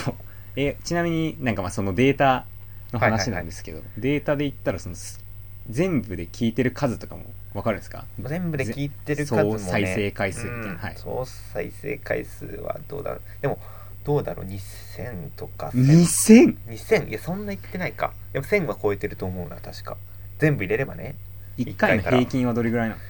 [0.55, 2.45] え、ちなみになんかまあそのデータ
[2.91, 5.23] の話なんですけど、データで言ったらそのす
[5.69, 8.05] 全部で聞いてる数とかもわかるんですか？
[8.19, 10.77] 全部で聞いてる数もね総再生回数みたいなうん。
[10.77, 10.93] はい。
[10.97, 13.21] 総再生回数はどうだろう。
[13.41, 13.59] でも
[14.05, 16.57] どうだろう？2000とか ?2000!
[16.67, 18.13] 2000いやそんな言ってないか。
[18.33, 19.97] でも1000は超えてると思うな確か
[20.39, 21.15] 全部入れればね
[21.57, 23.01] 1回の平均はどれぐらいなの？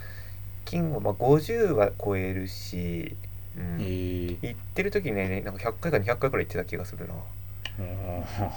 [0.65, 3.15] 金はまあ50は超えるし、
[3.57, 3.77] うん。
[3.79, 3.85] え。
[3.85, 7.13] ー、行ってる時ねなんか100回か200回くらい行ってた気がするな。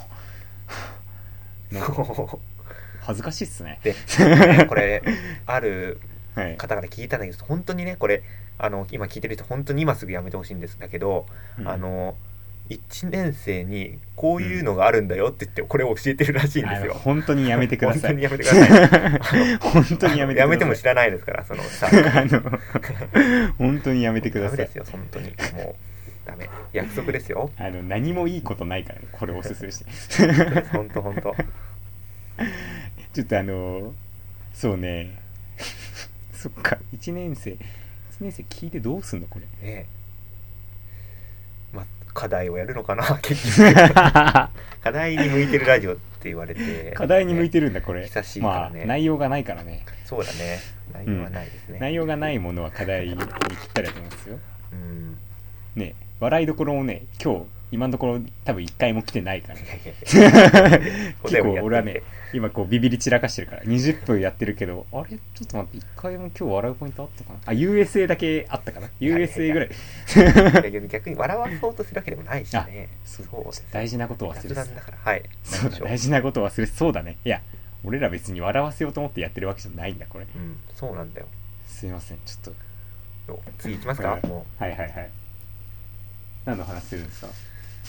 [3.00, 3.80] 恥ずかしいっすね。
[3.82, 5.02] で、ねこれ
[5.46, 6.00] ある
[6.34, 6.56] はい。
[6.56, 8.22] 方から聞いたんだけど本当にねこれ
[8.58, 11.26] あの今聞いてる人本当に今すぐやめてほしいんですだけど、
[11.58, 11.68] うん。
[11.68, 12.16] あの
[12.72, 16.94] 1年生にこういうのがあるんだよって言ってこれを教えてるらしいんですよ。
[16.94, 18.12] 本当にやめてください。
[18.12, 19.56] 本当にやめてください。
[19.60, 20.38] 本当にやめてください。
[20.38, 21.88] やめても知らないですからそのさ
[23.58, 24.76] 本当にやめてくださいダメです。
[24.78, 25.32] よ本当にも
[25.70, 25.74] う
[26.24, 30.62] ダメ約束ですよあの、何もいいことないからね、これをおすすめして。
[30.72, 31.34] 本当本当
[33.12, 33.92] ちょっとあの、
[34.54, 35.18] そうね。
[36.32, 37.50] そっか、1年生。
[37.50, 37.56] 1
[38.20, 39.68] 年生聞いてどうすんのこれ？
[39.68, 40.01] ねまあ
[42.22, 43.74] 課題をやるのかな 結局。
[43.74, 46.92] 課題に向いてるラジオって言われて。
[46.92, 48.04] 課題に向いてる、るんだ、これ。
[48.04, 49.84] 久しいからまあ、ね内容がないからね。
[50.04, 50.60] そうだね。
[50.94, 53.26] 内容はないですね、内容がないものは課題にぴっ
[53.74, 54.38] たりだと思うんですよ。
[54.72, 55.18] うん。
[55.74, 59.94] ね、笑いどころもね、今日、今のところ多分1回も来てないからいね。
[61.24, 62.02] 結構俺はね、
[62.34, 65.16] 今こうビビり散らかしてるから、20分やってるけど、あれ？
[65.16, 67.38] ちょっと待って、1回も今日笑うポイントあったかな？
[67.46, 70.88] あ、USA だけあったかな ?USA ぐらい。
[70.88, 72.88] 逆に笑わそうとするわけでもないしね。
[73.04, 73.26] そう
[73.72, 74.54] 大事なことを忘れ
[75.04, 75.22] はい。
[75.42, 77.16] そうだ、大事なことを忘れてそうだね。
[77.24, 77.40] いや、
[77.84, 80.26] 俺ら別に笑わせようと思ってやってるわけじゃないんだ、これ。
[80.26, 81.26] うんそうなんだよ。
[81.66, 82.54] すいません、ちょっ
[83.26, 83.32] と。
[83.32, 84.10] よ次行きますか？
[84.10, 84.18] は。
[84.18, 85.10] いもはいはいはい。
[86.44, 87.28] 何の話するんですか？
[87.28, 87.30] う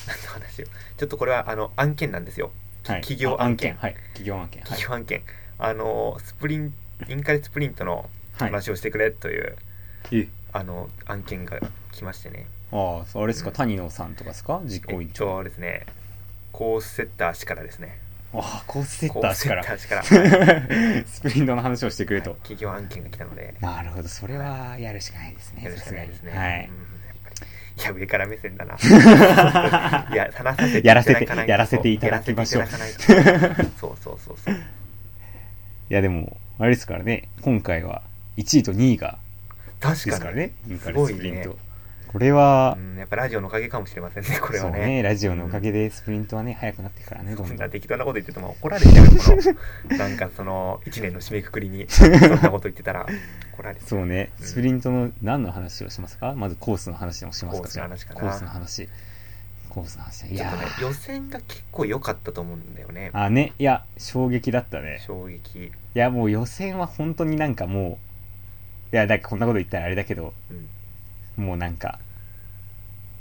[0.08, 0.66] 何の話を
[0.98, 2.52] ちょっとこれはあの案件なんですよ
[2.86, 3.02] はい。
[3.02, 3.94] 企業案件あはい。
[4.13, 4.62] 企業案件。
[4.62, 4.84] はい企。
[4.89, 5.24] 業案件
[5.60, 6.74] あのスプリン
[7.08, 8.50] インカレスプリントのはい。
[8.50, 9.56] 話をしてくれという、
[10.12, 11.60] え、あの案件が
[11.92, 14.60] 来ましてねああ、あれですか、うん谷野さんとかですか？
[14.66, 15.10] 実行委員長。
[15.12, 15.86] 一応ですね
[16.52, 18.00] コースセッター氏からですね
[18.34, 19.63] ああ、コースセッター氏から。
[19.63, 22.32] コースセッター氏 スプリントの話をしてくれと。
[22.32, 25.63] はい企業案件が来たのでなるほど、それはやるしかないですね。
[25.63, 26.93] やるしかないですね、はいうん。
[27.78, 28.76] いや上から目線だな。
[30.14, 32.68] いや話させてやらせてやらせていただきましょう。
[32.68, 32.78] そ
[33.88, 34.56] うそうそうそう
[35.90, 38.04] いやでも、あれですからね、今回は
[38.38, 39.18] 1位と2位が
[39.80, 40.06] 確かに。
[40.06, 41.58] ですからね、インカレすごいねスプリント。
[42.13, 44.71] これはう、ん、やっぱラジオのおかげかもしれませんねこれはね。
[44.71, 47.47] そうね、ラジオのおかげでスプリントはね、速くなっていくからね、どそん。
[47.47, 47.62] んど。
[47.62, 49.13] なん適当なこと言ってても怒られちゃうこ
[49.89, 52.19] のなんかその1年の締めくくりにそんな
[52.52, 53.08] こと言ってたら
[53.54, 53.89] 怒られちゃう。
[53.89, 54.45] そうね、うん。
[54.45, 56.36] スプリントの何の話をしますか？
[56.36, 57.62] まずコースの話でもしますか？
[57.63, 58.21] コースの話かな。
[58.21, 58.89] コースの話。
[59.69, 60.28] コースの話。
[60.28, 63.10] いやねー予選が結構良かったと思うんだよね。
[63.13, 65.02] あ、ね、いや、衝撃だったね。
[65.08, 65.65] 衝撃。
[65.65, 67.97] いや、もう予選は本当になんかも
[68.91, 70.69] う、いや、だからこんなこと言ったらあれだけど、うん
[71.38, 72.00] もうなんか、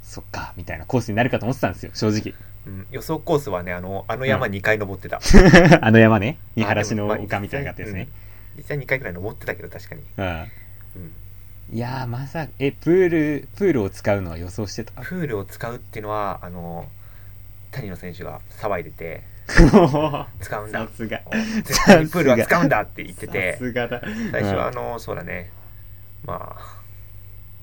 [0.03, 2.35] そっか、みたいなコースになるかと思ってたんですよ、正直。
[2.67, 5.21] うん、予想コースはねあのあの山2回登ってた、
[5.83, 8.09] あの山ね、見晴らしの丘みたいなのがあってですね。
[8.57, 10.27] 実際2回くらい登ってたけど確かに、うん。
[10.27, 11.13] うん、
[11.73, 14.93] いやー、まさえ、プール、プールを使うのは予想してた？
[15.01, 16.87] プールを使うっていうのはあの
[17.73, 19.23] 谷野選手が騒いでて
[20.41, 20.87] 使うんだ。
[20.87, 21.21] さすが。
[21.65, 23.59] 絶対にプールは使うんだって言ってさて。
[23.59, 25.51] 最初はあのそうだね。
[26.25, 26.82] まあ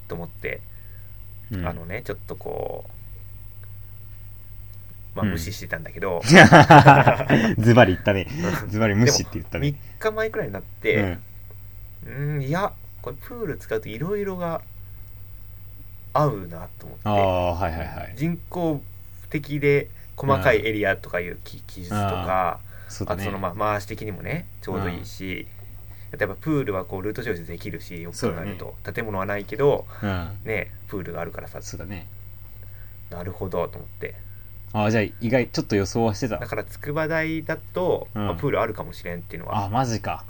[0.09, 0.59] と思って、
[1.51, 2.83] うんあのねちょっとこ
[5.15, 6.21] うまあうん無視してたんだけど、
[7.57, 8.27] ズバリ言ったね。
[8.67, 9.79] ズバリ無視って言った3ね。
[9.99, 11.23] 日前くらいになっうてん。
[12.07, 14.61] うんいやこれプール使うといろいろが
[16.13, 18.13] 合うなと思ってああ、はいはいはい。
[18.15, 18.81] 人工
[19.29, 23.23] 的で細かいエリアとかいう記記述とか、そうだね。
[23.23, 25.47] あとそのまあ回し的にもねちょうどいいし、
[26.11, 30.37] 例えばプールはこうルート調整できるしよく考えると、建物はないけどうん。
[30.43, 31.61] ねプールがあるからさ。
[31.61, 32.07] そうだね。
[33.09, 34.15] なるほどと思って。
[34.71, 36.37] ああ、じゃあ意外、ちょっと予想はしてた。
[36.37, 36.47] だ。
[36.47, 38.27] から筑波大だと、うん。
[38.27, 40.25] まあ、プールあるかもしれんっていうのは、あ、マジか。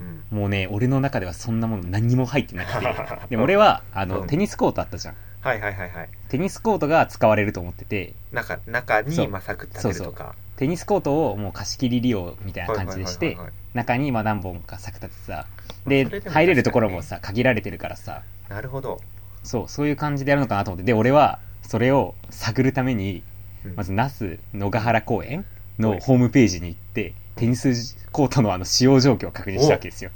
[0.00, 2.94] うん、もうね、俺の中ではそんなもの何にも入ってなくて。
[3.30, 4.26] でも俺は、あの、うん。
[4.26, 5.16] テニスコートあったじゃん。
[5.40, 6.08] はいはいはいはい。
[6.28, 9.26] テニスコートが使われると思ってて、中中そう。
[9.26, 13.38] にまあ柵立てるとかテニスコートをもう貸し切り利用みたいな感じでして
[13.72, 15.46] 中にまあ何本か柵立ててさ、
[15.86, 19.00] で、入れるところもさ、限られてるからさ、なるほど、
[19.42, 23.22] そう、そういう感じでやるのかなと思って、で、俺は、それを探るために、
[23.64, 23.74] うん。
[23.74, 25.46] まず、那須野ヶ原公園はい。
[25.78, 30.10] のホームページに行って、テニスコートのあの使用状況を確認したわけですよ。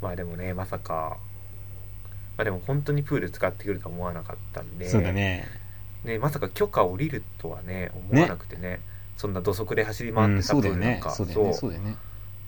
[0.00, 1.16] まあでもねまさか。
[2.36, 4.88] まあでも本当にプール使ってくるとは思わなかったんで。
[4.88, 5.44] そうだね。
[6.04, 8.80] ねまさか許可を降りるとはね思わなくてね
[9.22, 10.80] そんな土足で走りうん、回ってたそうだよね。
[10.80, 11.54] プールなんか、そうだよね。
[11.54, 11.96] そうだよね。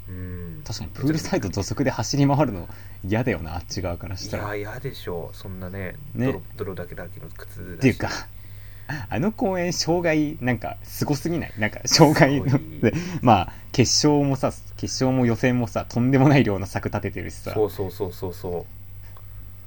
[0.08, 2.68] うん確かに、プールサイド土足で走り回るの
[3.04, 4.44] 嫌だよな、あっち側からいしたら。
[4.46, 8.10] っや嫌でしょうそんなねね泥泥だけだけの靴だしていうか、
[9.08, 11.52] あの公園、障害、なんか、すごすぎない？
[11.58, 12.58] なんか、障害の
[13.22, 17.52] まあ、決勝もさ、決勝も予選もさ、とんでもない量の柵立ててるしさ。
[17.54, 18.66] そうそうそうそうそ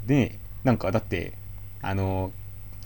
[0.06, 1.32] で、なんかだって、
[1.82, 2.34] あの、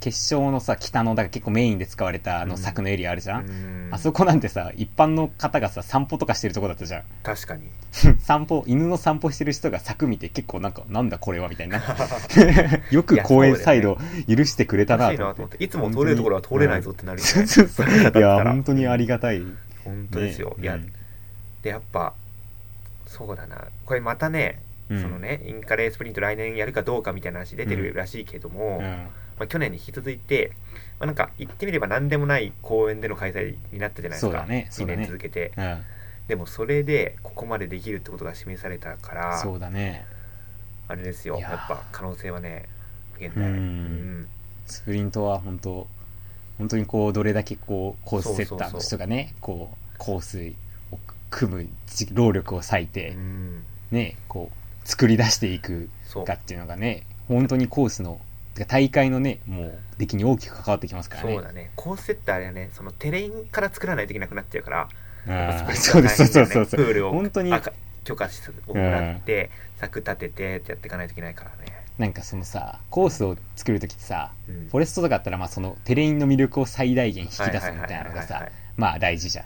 [0.02, 2.58] 決勝のさ、北の、だから結構メインで使われたあのうん。
[2.58, 3.90] 柵のエリアあるじゃ、うん。
[3.90, 7.04] んあそこなんてさ、一般の方がさ、散歩とかしてるとこだったじゃん。
[7.22, 7.70] 確かに
[8.20, 11.84] 散歩、犬の散歩してる人が柵見て結構なんか、なんだこれはみたいにな。
[12.90, 15.36] よく公園サイド許してくれた楽なと思っ。
[15.36, 17.32] しいなと思ってていつも通れるところは通れないぞってなるよね。
[17.32, 17.88] そうそうそう。
[18.18, 19.44] いや、本当にありがたい。
[19.86, 20.94] 本当ですよ、いやねうん。
[21.62, 22.14] でやっぱ
[23.06, 23.68] そうだな。
[23.86, 25.02] これまたね、うん。
[25.02, 30.52] そのねインカレスプリント来年やるかどうかみたいな話出てるらしいけども、うんまあ、去年に引き続いて、
[31.00, 34.46] まあ、なんか言ってみれば何でもない公園での開催になったじゃないですか。
[34.46, 35.52] ねそうだ2ね年続けて。
[35.58, 35.82] うん。
[36.28, 40.06] でもそれでここまでできるってことが示されたからそうだね。
[40.88, 41.38] あれですよ。
[41.38, 42.68] いやっぱ可能性はね
[43.18, 43.42] 現うん。
[43.42, 44.28] 代うん。
[44.66, 45.88] スプリントは本当
[46.58, 49.36] 本当にこうどれだけこうコースセッターの人がね。
[49.42, 50.54] こうコース
[50.92, 53.64] を組むじ労力を割いてうん。
[53.92, 58.20] ねこう作り出していくそうかっていうのがね本当にコースの
[58.68, 61.34] 大会のねもう出来に大きく関わってきますからね。
[61.36, 61.72] そうだね。
[61.76, 64.90] コースセッターはねそのテレインから作らないといけなくなっちゃうから
[65.28, 66.86] あースそうですそうそうそうそう。
[66.86, 67.52] プールを本当に
[68.04, 68.42] 許可し
[68.74, 74.68] らって、柵立ててってやっていかないといけないからね、なんかそのさコースを作る時ってさうん。
[74.70, 79.46] フォレストとかあったらまあそのテレインの魅力を最大限引き出すみたいなのがさまあ大事じゃん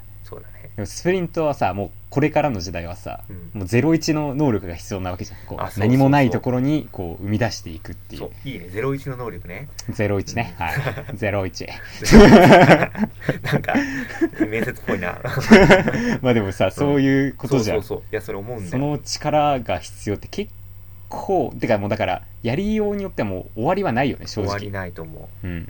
[0.76, 3.36] でもスプリントはさもうこれからの時代はさ、うん。
[3.60, 5.46] もう01の能力が必要なわけじゃん。
[5.48, 8.68] こう何もないところにこう生み出していくっていそうういいね。
[8.68, 9.68] 01の能力ね。
[9.90, 10.76] 01ね、はい。
[11.12, 11.68] 01
[13.44, 13.74] なんか
[14.48, 15.20] 面接っぽいな。
[16.22, 18.06] まあでもさそういうことじゃん、そうそうそう。
[18.14, 18.72] いやそれ思うんだよ。
[18.72, 20.54] その力が必要って結
[21.10, 25.48] 構てかもうだからやりようによってはもう終わりはないよね正終わり直ないと思う。
[25.48, 25.70] ん。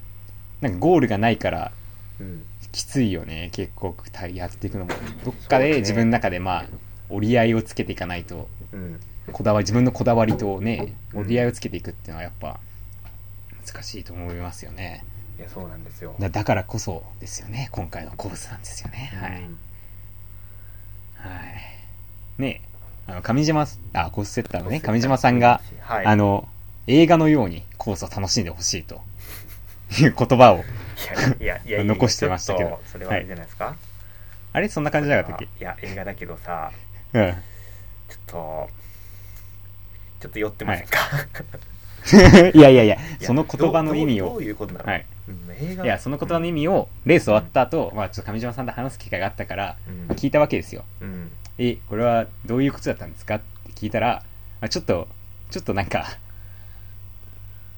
[0.61, 1.71] なんかゴールがないから
[2.19, 3.95] う、うん、きついよね結構
[4.33, 4.91] やっていくのも。
[5.23, 6.65] どっかで自分の中でまあ
[7.09, 8.49] 折り合いをつけていかないと。
[8.73, 8.99] うん、
[9.31, 11.19] こだわり自分のこだわりとねうん。
[11.21, 12.59] 折り合いをつけていくっていうのはやっぱ
[13.65, 15.05] 難しいと思いますよね。
[15.39, 16.15] いやそうなんですよ。
[16.19, 19.11] だだからこそですよね、今回のコースなんですよね。
[19.15, 19.31] はい。
[19.31, 19.57] うん。
[21.15, 21.29] は
[22.37, 22.41] い。
[22.41, 22.61] ね
[23.07, 26.47] え、あの、上島す、あ、コースセッターのね、上島さんが、はい、あの、
[26.87, 29.01] 映画のようにコースを楽しんでほしいと
[29.99, 30.63] いう言葉を、
[31.39, 32.81] いやいやいや 残してましたけど。
[32.91, 33.75] それはあれじゃないですか、
[34.53, 36.71] あれそんな感じじゃなかったっいや映画だけどさ
[37.13, 37.31] けうん。
[37.31, 37.37] ちょ
[38.15, 38.69] っと
[40.19, 40.99] ちょっと酔ってませんか、
[42.53, 42.57] い。
[42.59, 44.25] やいやいや、いやその言葉の意味を。
[44.29, 45.05] どういうことなの、はい。
[45.83, 50.07] いや、その言葉の意味を、レース終わった後、まあちょっと上島さんと話す機会があったから、うん。
[50.07, 50.83] まあ聞いたわけですよ。
[51.01, 51.31] うん。
[51.57, 53.35] え、これはどういうことだったんですか？
[53.35, 54.23] って聞いたら、
[54.61, 55.07] まあ、ちょっと、
[55.51, 56.17] ちょっとなんか、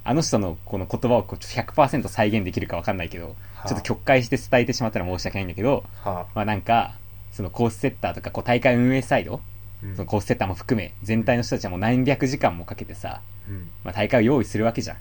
[0.08, 3.34] あの人のこの言葉をこう100%再現できるかわかんないけど、は
[3.65, 3.67] あ。
[3.67, 6.26] ちょっと曲解して伝えてしまったら申し訳ないんだけど、はあ。
[6.34, 6.96] まあなんか、
[7.34, 9.41] そのコースセッターとかこう大会運営サイド、
[9.84, 9.96] うん。
[9.98, 13.70] そのコースセッターも含め、全体の人たちはもう何百時間もかけてさ、うん。
[13.84, 14.98] まあ大会を用意するわけじゃん。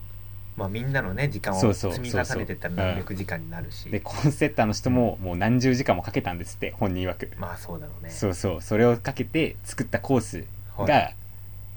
[0.57, 3.89] まあみんなのね時間を積み重ねてったら何百時間になるし。
[3.89, 7.31] で、コースセッターの人ももう何十時間もかけたんですって、本人曰く。
[7.39, 8.11] まあそうだろうね。
[8.11, 10.45] そうそう、それをかけて作ったコース
[10.77, 10.89] はい。
[10.89, 11.13] が、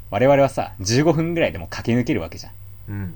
[0.09, 2.53] 我々はさ、15分ぐらいでも駆け抜けるわけじゃん。
[2.89, 3.15] うん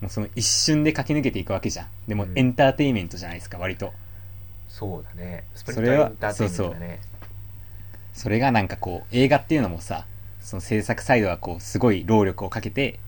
[0.00, 1.86] もうその一瞬で駆け抜けていくわけじゃん。
[2.08, 3.92] でもうんエンターテインメントじゃないですか、割と。
[4.68, 7.00] そうだねスプリンそれはトエンターテインメントだね
[8.14, 10.06] それがなんかこう、映画っていうのもさ、
[10.40, 12.98] その制作サイドはこう、すごい労力をかけて、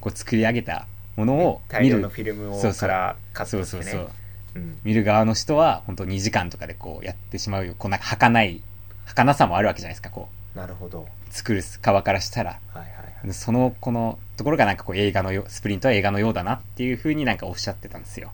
[0.00, 2.08] こう作り上げたものを見る大量の。
[2.08, 4.10] フィルムをそうそうからカッそトしてねうそうそう。
[4.54, 7.74] うん見る側の人は、本当2時間とかでこうやってしまうよ。
[7.78, 8.62] こうなんか儚い、
[9.06, 11.06] 儚さもあるわけじゃないですか、こなるほどう。
[11.30, 12.58] 作る側からしたら。
[12.74, 12.91] はい
[13.30, 18.32] その、このところがなんかこう映画のよう、スプリントは映画のようだなっていう風になんかおっしゃってたんですよ。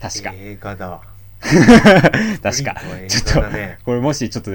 [0.00, 0.32] 確か。
[0.34, 1.00] 映画だ
[1.40, 1.50] 確
[2.42, 2.42] か。
[2.42, 3.42] スプリントは映ちょっ
[3.78, 4.50] とこれもしちょっと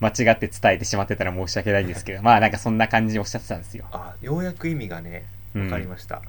[0.00, 3.84] 間違って伝えてしまってたら申し訳ないんですけど、まあなんかそんな感じにおっしゃってたんですよ。
[3.92, 6.22] あようやく意味がねうんわかりました、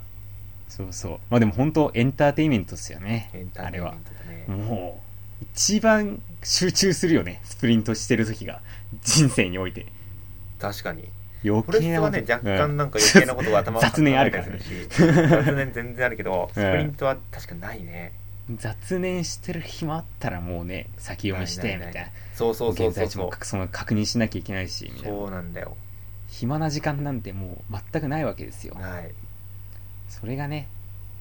[0.70, 1.20] そうそう。
[1.30, 3.30] まあでも本当エンターテインメントですよね。
[3.34, 4.12] エンターテインメント
[4.50, 5.02] だねも
[5.42, 7.42] う、一番集中するよね。
[7.44, 8.62] スプリントしてる時が。
[9.02, 9.88] 人生において。
[10.60, 11.10] 確かに
[11.48, 18.14] 余フォレス計なことね若干なんかう余計なことが頭を雑念あるから考えねたりするし雑念全然あるけどスプリントは確かないね
[18.54, 22.12] 雑念してる暇あったらもうね、先読みして、みたいなないない。
[22.36, 25.18] そうそうそう現在地もそうそうその確認しなきゃいけないし、みたいな。
[25.18, 25.76] そうなんだよ
[26.28, 28.76] 暇な時間なんてもう全くないわけですよ。
[28.76, 29.12] ない
[30.10, 30.68] それがね、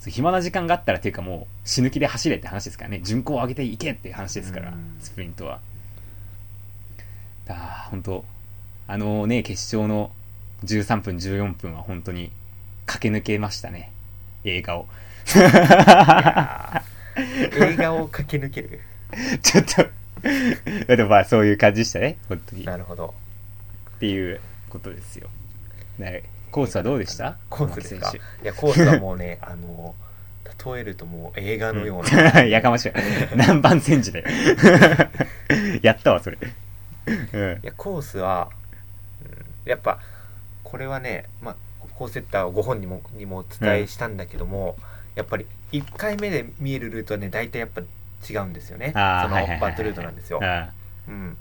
[0.01, 3.01] そう暇な時間があったらっていうかもう死ぬ気で走れって話ですからね。
[3.03, 5.61] 順行を上げていけっていう話ですからうん、スプリントは。
[7.49, 7.53] あ
[7.87, 8.25] あ、本当
[8.87, 10.11] あのね、決勝の
[10.65, 12.31] 13分、14分は本当に
[12.87, 13.91] 駆け抜けましたね。
[14.45, 14.87] 映画を。
[17.57, 18.81] 映画を駆け抜ける
[19.43, 19.87] ちょっと、
[20.97, 22.17] でもまあそういう感じでしたね。
[22.29, 22.63] 本当に。
[22.63, 23.15] っなるほど
[24.01, 25.29] ていうことですよ。
[25.99, 27.37] ねコースはどうでした？
[27.49, 28.13] コースですか？
[28.43, 29.95] いやコースはもうね あの
[30.75, 32.95] 例えるともう映画のよう選な、手 やかましいわ。
[33.35, 34.25] 南蛮戦時で。
[35.83, 36.39] やったわ、それ。
[37.07, 37.67] うんい。
[37.67, 38.64] やコースは、うん
[39.65, 39.99] やっぱ
[40.63, 41.57] これはね、まあ、
[41.95, 44.77] コーセッターをご本にもにもお伝えしたんだけども、
[45.15, 47.83] やっぱり1回目で見えるルートはね大体やっぱ
[48.29, 48.87] 違うんですよね。
[48.89, 50.71] そのバットルートなんですよ、あ
[51.09, 51.37] うん、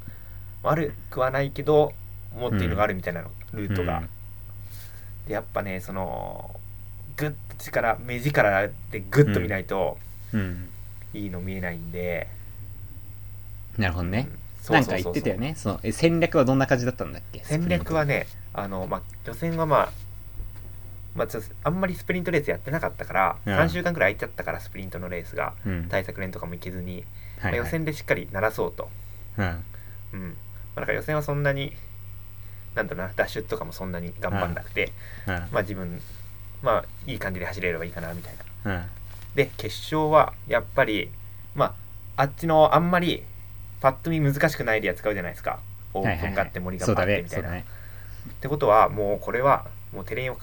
[0.62, 1.94] 悪くはないけど
[2.38, 4.10] もっていうのがあるみたいなの、ルートが、うん。
[5.28, 6.60] でやっぱねその
[7.16, 9.98] グッと力目力でグッと見ないと
[10.34, 10.70] うん。
[11.14, 12.28] いいの見えないんで、
[13.78, 14.28] なるほどね。
[14.30, 15.56] うんなんか言ってたよね。
[15.58, 17.42] そのえ戦略はどんな感じだったんだっけ？
[17.44, 19.90] 戦略はねあの、まあ、予選はまあ、
[21.16, 25.88] まあ、ちょっとあんまりスプリントレースやってなかったから、うん3週間くらい空いちゃったからスプリントのレースがうん。
[25.90, 27.08] 対策練とかも行けずに、はいま
[27.44, 28.90] あはい予選でしっかり鳴らそうと、
[29.38, 29.64] うん。
[30.14, 30.38] うん
[30.76, 31.74] まあ、なんか予選はそんなに
[32.76, 34.92] なんだろうなダッシュとかもそんなに頑張んなくて、
[35.28, 35.34] うん。
[35.52, 36.02] まあ自分
[36.62, 38.84] まあいい感じで走れればいいかなみたいなうん。
[39.36, 41.12] で決勝はやっぱり
[41.54, 41.76] ま
[42.16, 43.24] ああっちのあんまり
[43.84, 45.60] パッと見難しくないエリア使うじゃないですか。
[45.94, 47.36] オープンがあって森がそうだねバーってみ。
[47.36, 47.66] たいうな、ね。
[48.30, 50.38] ってことはもうこれはもうテレインを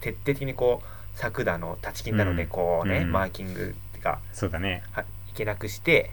[0.00, 2.48] 徹底的にこう柵だの立ち金なのでうん。
[2.48, 3.10] こうね、うん。
[3.10, 4.84] マーキングっていうかそうだね。
[4.92, 5.04] はい
[5.34, 6.12] けなくして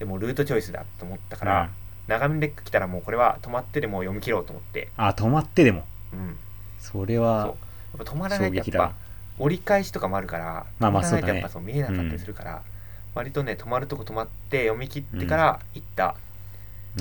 [0.00, 1.70] でもルートチョイスだと思ったから、
[2.08, 5.84] 長めで来たらもうこれは止まってでも読み切ろうと思って、あ、止まってでも。
[6.12, 6.36] うん、
[6.80, 7.54] それは
[7.96, 8.94] や、っぱ止まらないとやっぱ
[9.38, 11.34] 折り返しとかもあるからまあまあ止まらないとそうだね。
[11.34, 12.62] やっぱそう見えなかったりするから、
[13.16, 16.16] 割とね止まるとこ止まって読み切ってから行った。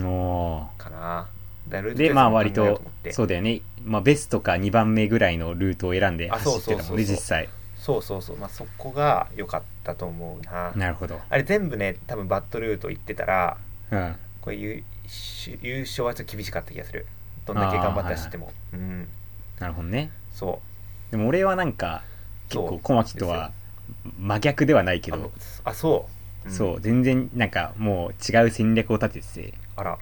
[0.01, 1.28] おかな、
[1.67, 3.62] だからルートチョイで、スまあ割とそうだよね。
[3.84, 7.49] まあベストか2番目ぐらいのルートを選んであそう走ってたもんね、実際。
[7.78, 8.38] そうそうそう。
[8.38, 10.71] まあそこが良かったと思うな。
[10.73, 11.19] なるほど。
[11.30, 13.58] あれ全部ね多分バットルート行ってたら
[13.91, 14.15] うん。
[14.39, 14.84] これ優
[15.62, 17.06] 優勝はちょっと厳しかった気がする。
[17.45, 19.08] どんだけ頑張って走っても、うん。
[19.60, 20.12] なるほどね。
[20.32, 20.62] そ
[21.12, 22.04] でも俺はなんか、
[22.49, 23.51] 結構小牧とは
[24.19, 25.32] 真逆ではないけど、
[25.63, 26.08] あそ
[26.45, 26.52] う、ん。
[26.52, 29.98] そう、全然なんかもう違う戦略を立ててて、あら。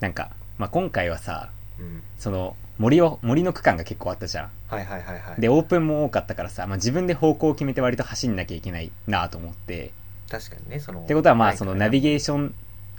[0.00, 2.02] なんか、まあ、今回はさ、うん。
[2.18, 4.50] その森を、森の区間が結構あったじゃん。
[4.68, 5.40] はいはいはいはい。
[5.40, 9.92] で、オープンも多かったからさ、まあ、自分で方向を決めて割と走んなきゃいけないなと思って、
[10.30, 12.54] 確かにねそのってことはまあはいそのナビゲーション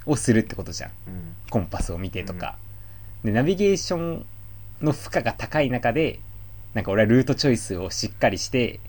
[0.06, 0.92] をするってことじゃん。
[1.08, 1.36] うん。
[1.50, 2.58] コンパスを見てとか。
[3.24, 4.26] で、ナビゲーション
[4.82, 6.20] の負荷が高い中で、
[6.74, 8.80] なんか俺はルートチョイスをしっかりして、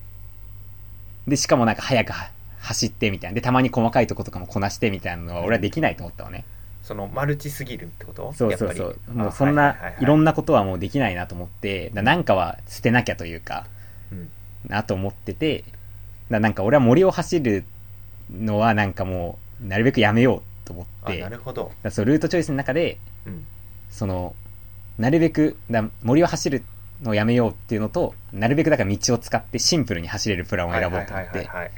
[1.27, 3.35] で、しかもなんか早くは走ってみたいな。
[3.35, 6.45] で、たまに細かいとことかもこなしてみたいなのは俺はできないと思ったのね。
[6.83, 8.33] そのマルチすぎるってこと？
[8.35, 8.99] そうそうそう。
[9.13, 13.67] もうそんないろんなことはもうできないなと思って、だなんかは捨てなきゃというか、
[14.13, 14.31] うん。
[14.67, 15.65] なと思ってて、
[16.31, 17.65] だなんか俺は森を走る
[18.31, 21.73] のはなんかもう、なるべくやめようと思って、あなるほど。
[21.83, 23.47] らそうルートチョイスの中で、うん。
[23.89, 24.35] その、
[24.99, 26.65] なるべく、だ森を走るの
[27.07, 31.71] をやめようっていうのと、なるべくだから道を使ってシンプルに走れるプランを選ぼうと思って、はい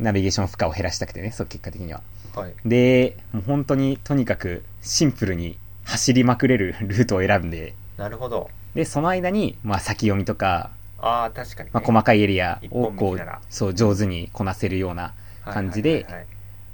[0.00, 2.02] ナビゲーション負荷を減らしたくてね、そう結果的には。
[2.34, 2.44] はい。
[2.46, 8.50] はいで、もう本当にとにかくシンプルに走りまくれるルートを選んで、なるほど。
[8.74, 16.06] で、その間に、まあ先読みとか、ああ確かにね、まあ細かいエリア一をこうそう上手にこなせるような感じで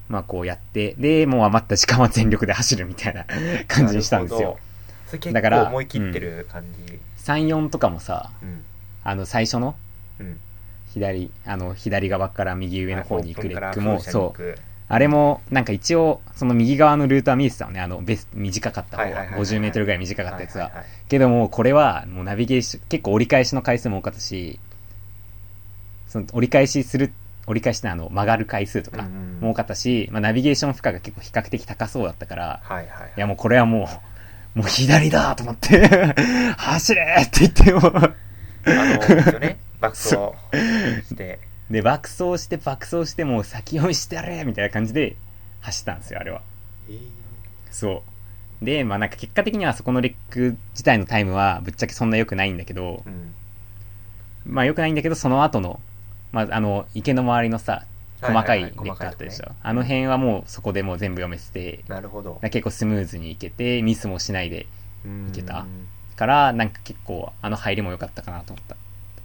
[0.08, 3.26] まあこうやって、で、もう余った時間は全力で走るみたいな
[3.68, 4.58] 感じにしたんですよ
[5.10, 6.98] それ結だから構思い切ってる感じ。
[7.24, 8.64] 3、4とかもさ、うん。
[9.02, 9.74] あの最初の
[10.20, 10.38] うん。
[10.94, 14.54] 左、あの左側から右上の方に行くレックも、そう、
[14.88, 19.02] あれもなんか一応、その右側のルートは見えてたのね、あのベス短かった方。
[19.02, 19.40] は、はいはいはいはい。
[19.40, 20.64] 50メートルぐらい短かったやつは。
[20.64, 20.72] いいい
[21.08, 24.58] けども、これはもうナビゲーション、結構折り返しの回数も多かったし、
[26.08, 27.12] その折り返しする、
[27.46, 33.12] 折り返しのあの曲がる回数とかうんも多かったし、まあナビゲーション負荷が結構比較的高そうだったから、はいはい。
[33.16, 33.86] いやもうこれはもう、
[34.54, 36.14] もう左だと思って、
[36.56, 38.14] 走れって言っても、あ
[38.64, 40.08] のね 爆走
[41.06, 41.38] して。
[41.70, 45.16] で、爆走して爆走してもう先読みしてやれみたいな感じで
[45.60, 46.42] 走ったんですよ、あれは。
[46.88, 47.00] えー。
[47.70, 48.02] そ
[48.60, 48.64] う。
[48.64, 53.34] で、まあなんか結果的にはそこのレック自体のタイムはぶっちゃけそんな良くないんだけど、うん。
[54.44, 55.80] まあ良くないんだけど、その後の、
[56.32, 57.84] まああの、池の周りのさ、
[58.20, 59.46] 細かいレックあったでしょ。
[59.46, 64.66] ねあの辺はもうそこでもう全部読めてて、なるほど結構スムーズにいけて、ミスもしないで、
[65.04, 65.66] いいけた
[66.16, 68.76] から、なんか結構あの入りも良かったかなと思った。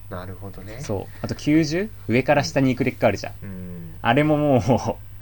[0.10, 1.18] なるほどねそう。
[1.22, 1.90] あと 90?
[2.08, 3.34] 上から下に行くレックあるじゃん。
[3.44, 4.62] うんあれももう、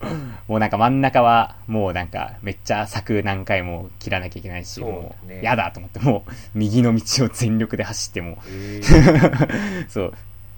[0.52, 10.14] もうなんか真ん中はもうなんかめっちゃ柵何回も切らなきゃいけないし、もうねやだと思って、もう右の道を全力で走ってもえー そう。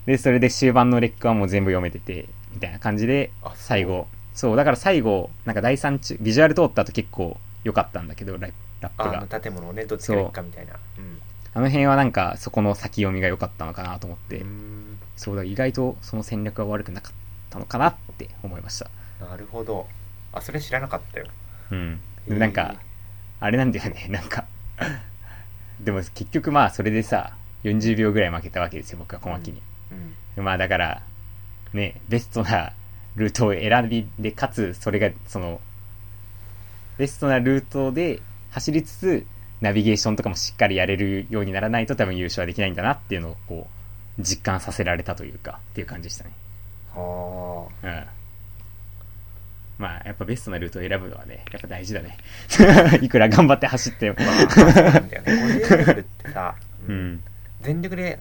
[0.05, 4.07] で、それで終盤のレックはもう全部読めてて、みたいな感じで最後。
[4.33, 8.49] そう、だから最後、なんか第3中、ビジュアル通った後結構良かったんだけど、ラ
[8.81, 9.19] ラップが。
[9.19, 9.27] あの。
[9.27, 10.73] 建物をねどっちから行くかみたいな。
[10.73, 11.01] う。
[11.01, 11.21] ん。
[11.53, 14.99] あの辺はなんかそこの先読みが良かったのかなと思って、うん。
[15.15, 17.13] そうだ、意外とその戦略は悪くなかっ
[17.49, 18.89] たのかなって思いました。
[19.19, 19.87] なるほど。
[20.33, 21.27] あそれ知らなかったよ。
[21.71, 22.01] うん。
[22.27, 22.75] でなんか、
[23.39, 24.45] あれなんだよね、 なんか、
[25.79, 29.61] でも結局まあそれでさ、40秒ぐらい負けたわけですよ、僕は小牧に。
[30.37, 30.43] うん。
[30.43, 31.01] まあだから、
[31.75, 32.73] ね、ベストな
[33.15, 35.61] ルートを選びで、かつそれが、その、
[36.97, 39.25] ベストなルートで走りつつ、
[39.61, 43.67] ナビゲーションとかもしっかりやれるようにならないと多分優勝はできないんだなっていうのをこ
[44.17, 46.31] う、実感させられたというか、っていう感じでしたね。
[46.93, 48.03] はうん。
[49.77, 52.17] まあ、やっぱベストなルートを選ぶのはね、やっぱ大事だね。
[53.01, 54.23] いくら頑張って走ってもあ。。
[54.23, 56.55] まあなんだよね50メートルってさ、
[56.87, 57.23] ううんん。
[57.61, 58.19] 全力で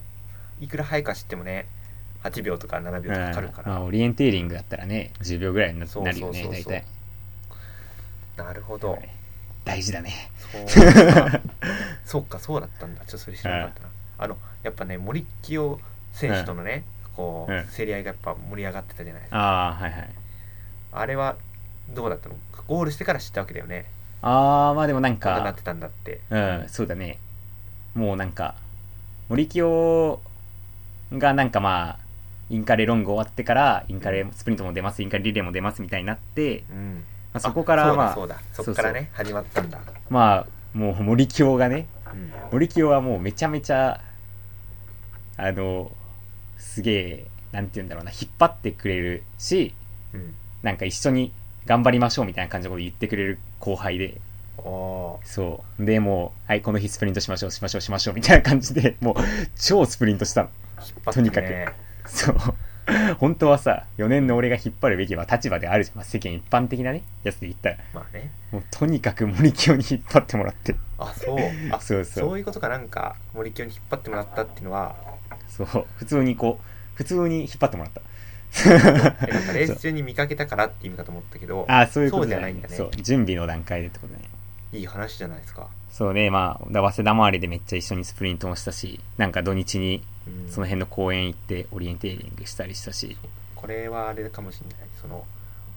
[0.61, 1.67] いくら速く走ってもね
[2.25, 6.85] 8秒とか7秒とかかかるから、まあ、オリエンテーリングだったらね、10秒ぐらいになるよね、そうそうそう大体。
[8.37, 8.99] なるほど。
[9.65, 10.31] 大事だね。
[10.67, 11.41] そうか。
[12.05, 13.03] そうかそうだったんだ。
[13.03, 15.79] ちょっとそれ知らなかったな、あのやっぱね森清
[16.13, 16.85] 選手とのね、
[17.17, 17.65] こう、うん。
[17.77, 19.39] 競り合いがやっぱ盛り上がってたじゃないですか。
[19.39, 20.11] ああ、はいはい。
[20.93, 21.37] あれは
[21.91, 22.37] どうだったの？
[22.67, 23.85] ゴールしてから知ったわけだよね。
[24.23, 26.21] ああ、まあでもなんかなっ、てたんだって。
[26.31, 27.19] うん、そうだね。
[27.95, 28.55] もうなんか、
[29.29, 30.21] 森清
[31.13, 32.04] がなんかまあ、
[32.51, 37.05] インカレロング終わってから、インカレスプリントも出ます、インカレリレーも出ますみたいになって、うん。
[37.33, 38.41] まあ、そこからまあ、そうだ。
[38.53, 42.33] そからね始まったんだ、まあ、もう森清がね、うん。
[42.53, 44.01] 森清はもうめちゃめちゃ、
[45.37, 45.91] あの、
[46.59, 49.75] すげえ、なんて言うんだろうな、引っ張ってくれるし、
[50.13, 50.35] うん。
[50.63, 51.33] なんか一緒に
[51.67, 54.21] 頑張りましょうみたいな感じのこと言ってくれる後輩で、
[55.25, 55.85] そう。
[55.85, 59.15] で、もう、はい、この日スプリントしましょう、しましょう、しましょう、みたいな感じで、もう、
[59.57, 60.49] 超スプリントしたの。
[60.49, 60.53] ね、
[61.13, 61.49] とにかく
[62.15, 62.37] そう。
[63.19, 65.97] 本当はさ、4年の俺が引っ張るべきは立場であるじゃん。
[65.97, 67.77] まあ、世間一般的なね、やつで言ったら。
[67.95, 70.77] まあねもう、とにかく森清に引っ張ってもらって。
[70.99, 71.39] あそう
[71.73, 74.95] あそうそうそういうことかなんか森清に引っ張ってもらったっていうのは
[75.49, 75.87] そう。
[75.97, 78.03] 普通にこう、普通に引っ張ってもらった。
[78.55, 84.21] でなんかレース中に見かけたからって意味かと思ったけどああ、そういうことじゃないんだねそう、準備の段階でってことね。
[84.75, 90.51] いい話じゃないですか、そうね、まあ、だ早稲田周りでめっちゃ一緒にスプリントもしたし、なんか土日にうん。
[90.51, 93.17] その辺の公園行ってオリエンテーリングしたりしたし、
[93.55, 94.89] これはあれかもしれない。
[95.01, 95.25] その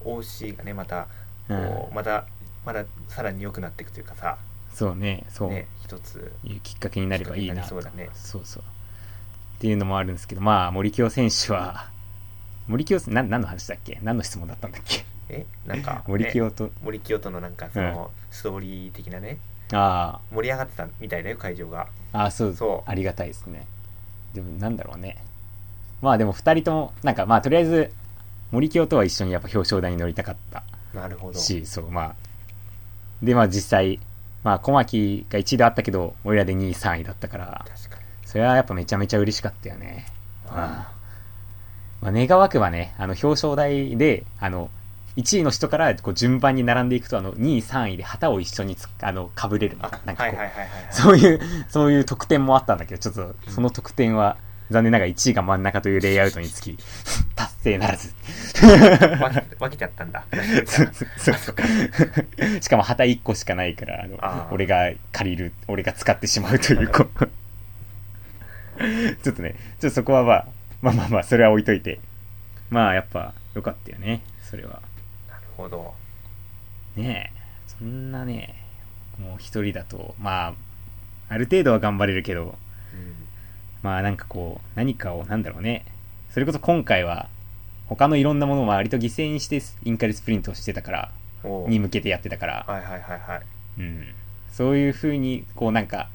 [0.06, 1.08] OC がねまた
[1.50, 1.66] うん。
[1.68, 2.26] こう、まだ
[2.66, 4.38] まださらに良くなっていくというかさ。
[4.74, 6.32] そうね、そう、ね一つ。
[6.44, 8.10] いうきっかけになればいいなそうだね。
[8.14, 8.64] そうそう。
[8.64, 11.90] っていうのもあるんですけど、まあ、森清選手は、
[12.68, 14.00] 森清、な、何の話だっけ？
[14.04, 15.04] 何の質問だったんだっけ？
[15.30, 19.38] えなんか、ね、 森清と、森清とのなんかその、ストーリー的なね。
[19.74, 21.88] あ盛り上がってたみたいだよ会場が。
[22.14, 22.90] あ、そうそう。
[22.90, 23.68] ありがたいですね。
[24.34, 25.18] でも、なんだろうね。
[26.02, 27.92] まあでも、二人とも、なんか、まあ、とりあえず、
[28.52, 30.64] 森清とは一緒にやっぱ表彰台に乗りたかった
[30.94, 31.40] なるほど。
[31.40, 32.16] し、そう、まあ。
[33.22, 34.00] で、まあ実際、
[34.44, 38.04] まあ、小牧が1位であったけど、俺らで2位、3位だったから、確かに。
[38.26, 40.06] それはやっぱめちゃめちゃ嬉しかったよね。
[40.50, 40.94] あ
[42.00, 44.70] まあ、願わくはね、あの、表彰台で、あの、
[45.18, 49.78] 1位の人からこう順番に並んでいくと、あの、2位、3位で旗を一緒につあの、被れる。
[50.06, 50.26] なんか
[50.92, 51.40] そういう、
[51.70, 54.38] そういう得点もあったんだけど、ちょっと、その得点は、
[54.70, 56.78] 残念ながら1位が真ん中というレイアウトにつき、
[57.36, 58.14] 達成ならず。
[59.60, 60.26] 分けちゃったんだ
[62.62, 66.90] しかも旗1個しかないから、あの、俺が借りる、俺が使ってしまうという。
[69.24, 70.48] ちょっとね、ちょっとそこはまあ、
[70.82, 72.00] まあまあまあ、それは置いといて。
[72.70, 74.82] まあ、やっぱ、よかったよね、それは。
[75.58, 75.94] ほど。
[76.96, 78.56] ねえ、そんなね、
[79.20, 80.54] もう一人だと、まあ、
[81.30, 82.56] ある程度は頑張れるけど、
[82.94, 83.28] うん。
[83.82, 85.84] まあなんかこう、何かを、なんだろうね。
[86.30, 87.30] それこそ今回は、
[87.88, 91.12] 他のいろんなものを割と犠牲にしてインカレスプリントをしてたから、
[91.68, 93.42] に向けてやってたから、はいはいはいはい。
[93.80, 94.08] うん。
[94.52, 96.10] そういう風に、こうなんか、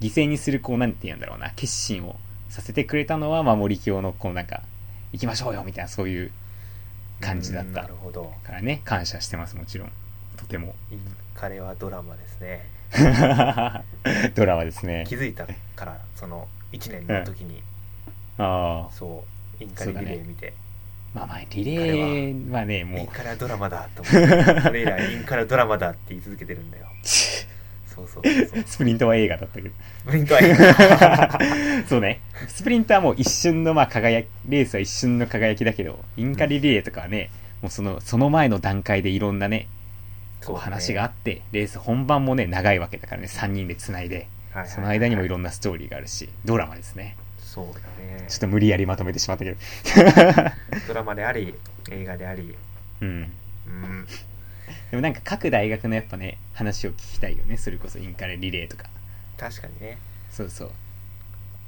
[0.00, 2.16] 犠牲にする、こうなんて言うんだろうな、決心を
[2.48, 4.62] させてくれたのは、まあ森清の、こうなんか、
[5.12, 6.32] 行きましょうよみたいな、そういう
[7.24, 8.32] 感じだっうんたなるほど。
[8.44, 9.92] からね、感謝してます、もちろん。
[10.36, 10.74] とても。
[10.90, 11.00] イン
[11.34, 12.68] カレはドラマですね。
[14.34, 15.04] ドラマですね。
[15.08, 15.16] 気。
[15.16, 17.62] づいたからその1年の時に、
[18.38, 18.92] ああ。
[18.92, 19.24] そ
[19.60, 20.54] うインカレリレー見て、
[21.14, 24.14] まあまあ、リレーはね、イもンカレはドラマだと思っ
[24.54, 26.86] てそれ以来インカレはドラマだって言い続けてるんだよ。
[26.86, 27.06] う、
[27.94, 29.70] そうそうそうそうスプリントは映画だったけど。
[30.00, 31.38] スプリントは
[31.88, 32.20] そうね。
[32.48, 37.30] スプリントはもう一瞬のまあ輝き、レースは一瞬の輝きだけど、インカレリレーとかはね、
[37.62, 39.68] もうその、その前の段階でいろんなね、
[40.44, 44.26] こう話があって、レース本番もね、長いわけだからね、3人で繋いで、
[44.66, 47.16] その間にもいろんんなストーリーがあるし、ドラマですね。
[47.38, 49.56] そうだねちょっと無理やりまとめてしまったけど。
[50.88, 51.54] ドラマであり
[51.90, 52.56] 映画であり
[53.00, 53.32] うん。
[53.66, 54.06] うん
[54.90, 57.56] でもなんか各大学のやっぱね、話を聞きたいよね。
[57.56, 58.88] それこそインカレリレーとか。
[59.36, 59.98] 確かにね。
[60.30, 60.70] そうそう。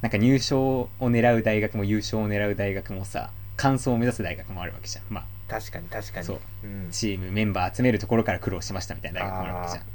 [0.03, 5.05] なんか入賞を狙う大学も優勝を狙う大学もさ、完走を目指す大学もあるわけじゃん。
[5.09, 6.27] まあ、確かに確かに。
[6.27, 6.41] そう。
[6.65, 9.83] うん、チームメンバー集めるところから苦労しましたみたいな大学もあるわけじゃん。
[9.83, 9.87] あ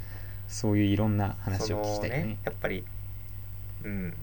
[0.48, 2.22] そういういろんな話を聞きたいよね。
[2.22, 2.86] そのやっぱり
[3.84, 4.14] うん。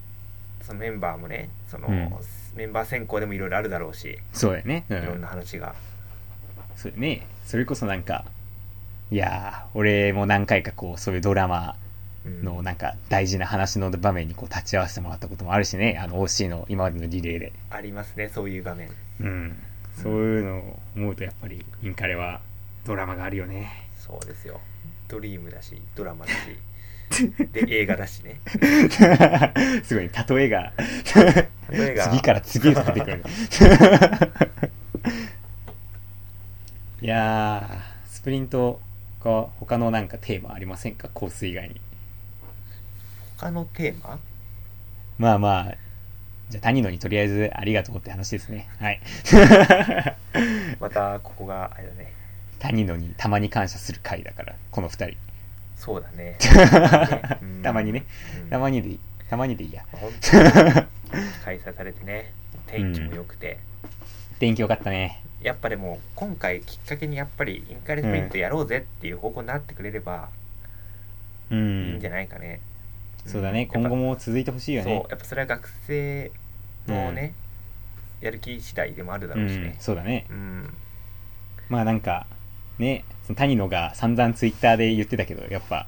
[0.63, 2.11] そのメンバーもねその、うん。
[2.55, 4.19] メンバー選考でもいろいろあるだろうし。
[4.33, 4.85] そうだよね。
[4.89, 5.75] ういろんんな話が、
[6.77, 7.27] そうだよね。
[7.45, 8.25] それこそなんか
[9.11, 11.77] いやー俺も何回かこうそういうドラマ
[12.25, 12.45] うん。
[12.45, 15.99] のなんか大事な話の場面にこう立ち会わせてもらったこともあるしね。
[16.03, 17.53] あの OC の今までのリレーで。
[17.71, 18.91] ありますねそういう場面。
[19.21, 19.63] うん。
[19.95, 22.41] そういうのを思うとやっぱりインカレは
[22.85, 23.89] ドラマがあるよね。
[23.97, 24.61] そうですよ。
[25.09, 26.37] ドリームだしドラマだし。
[27.53, 28.41] で 映画だしね。
[29.85, 30.73] すごい例えが。
[31.71, 32.09] 例えが。
[32.09, 33.23] 次から次へと出てくる。
[37.01, 38.81] いやースプリント
[39.21, 41.09] が他のなんかテーマありませんか？
[41.13, 41.81] コース以外に。
[43.37, 44.19] 他のテーマ？
[45.19, 45.75] まあまあ
[46.51, 48.69] じゃあ谷野にとりあえずありがとうって話ですね。
[48.79, 49.01] はい。
[50.81, 52.13] またここがあれだね。
[52.59, 55.17] 谷野にたまに感謝する回だからこの二人。
[55.77, 56.37] そうだね。
[57.43, 57.63] うん。
[57.63, 58.05] たまにね。
[58.43, 58.51] うん。
[58.51, 59.01] たまにでいい。
[59.29, 59.85] たまにでいいや。
[61.45, 62.33] 開催 されてね。
[62.67, 63.59] 天気も良くて、
[64.39, 70.29] 天気良かったねやっぱでも今回きっかけにやっぱりインカレスプリントやろうぜっていう方向になってくれれば
[71.51, 72.61] ういいんんじゃないかね、
[73.25, 73.69] そうだね。
[73.73, 73.83] うん。
[73.83, 74.97] 今後も続いてほしいよね。
[75.03, 75.11] そう。
[75.11, 76.31] やっぱそれは学生
[76.87, 77.35] のね、
[78.21, 79.63] やる気次第でもあるだろうしうん。
[79.63, 80.27] ねそうだね。
[80.29, 80.75] うん、
[81.69, 82.27] まあなんか、
[82.79, 85.87] ね、その谷野が散々ツイッターで言ってたけど、やっぱ、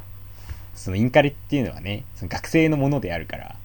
[0.74, 3.56] そのインカレっていうのはね、その学生のものであるから、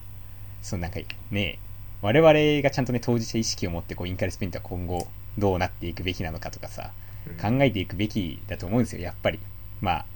[0.62, 1.58] そのなんかね、
[2.02, 2.32] 我々
[2.62, 5.06] がちゃんとね、当事者意識を持ってこうインカレスプリントは今後
[5.38, 6.92] どうなっていくべきなのかとかさ、
[7.26, 7.58] うん。
[7.58, 9.40] 考えていくべきだと思うんですよ、やっぱり。
[9.80, 10.06] まあ、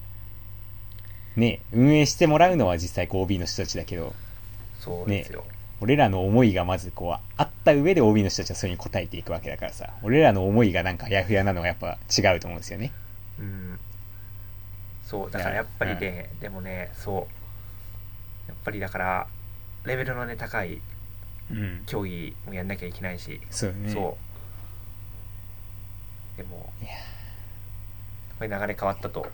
[1.36, 4.14] ね、運営してもらうのは実際こう OB の人たちだけど、
[4.78, 5.44] そうですよ、
[5.80, 9.90] 俺らの思いがまずこうあった上で OB の人たちはそれに応えていくわけだからさ。
[10.02, 12.92] 俺らの思いがなんかあやふやなのはやっぱ違うと思うんですよね。
[13.38, 13.78] うん。
[15.04, 17.28] そうだからやっぱりね、でもねそ
[18.48, 18.48] う。
[18.48, 19.26] やっぱりだから
[19.84, 20.80] レベルのね高い
[21.50, 21.82] うん。
[21.86, 23.90] 競技もやんなきゃいけないし、そうね。
[23.90, 24.29] そう
[26.36, 26.90] でもいや。
[28.38, 29.26] これ流れ変わったと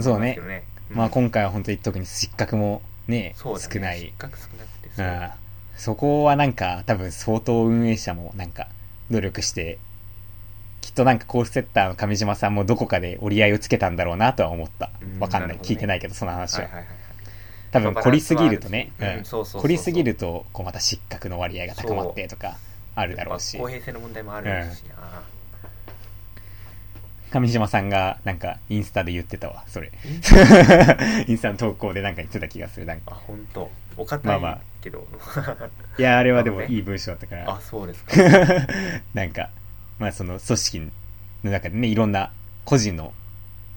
[0.00, 0.36] そうね。
[0.38, 3.34] 思いまあうん今回は本当に特に失格もねね。
[3.36, 4.00] 少ない。
[4.00, 5.06] 失格少なくてうそう。
[5.06, 5.30] ん
[5.76, 8.68] そこはなんか多分相当運営者もなんか
[9.10, 9.78] 努力して
[10.80, 14.90] きっとなんかコースセッターの上島さんもどこかで折り合いをつけたんだろうなとは思った。
[15.00, 15.18] うん。
[15.20, 15.58] わかんない、ね。
[15.62, 16.88] 聞いてないけどその話は、はいはいはい
[17.74, 22.56] 多分凝りすぎるとね、凝りすぎるとこうまた失格の割合が高まってとか
[22.94, 23.58] あるだろうし。
[23.58, 25.24] 公平性の問題もあるしな、
[27.40, 29.92] 上島さんがなんかインスタで言ってたわそれ。
[31.26, 33.12] インスタの投稿でなんか言ってた気がするなんか。
[33.12, 33.70] あ本当？
[33.96, 34.38] お堅いまあ。
[34.40, 35.06] まあけど、
[35.98, 37.50] いやあれはでもいい文章だったから。
[37.50, 38.12] あそうですか。
[39.14, 39.48] なんか、
[39.98, 40.92] まあその組織
[41.42, 42.30] の中でね、いろんな
[42.66, 43.14] 個人の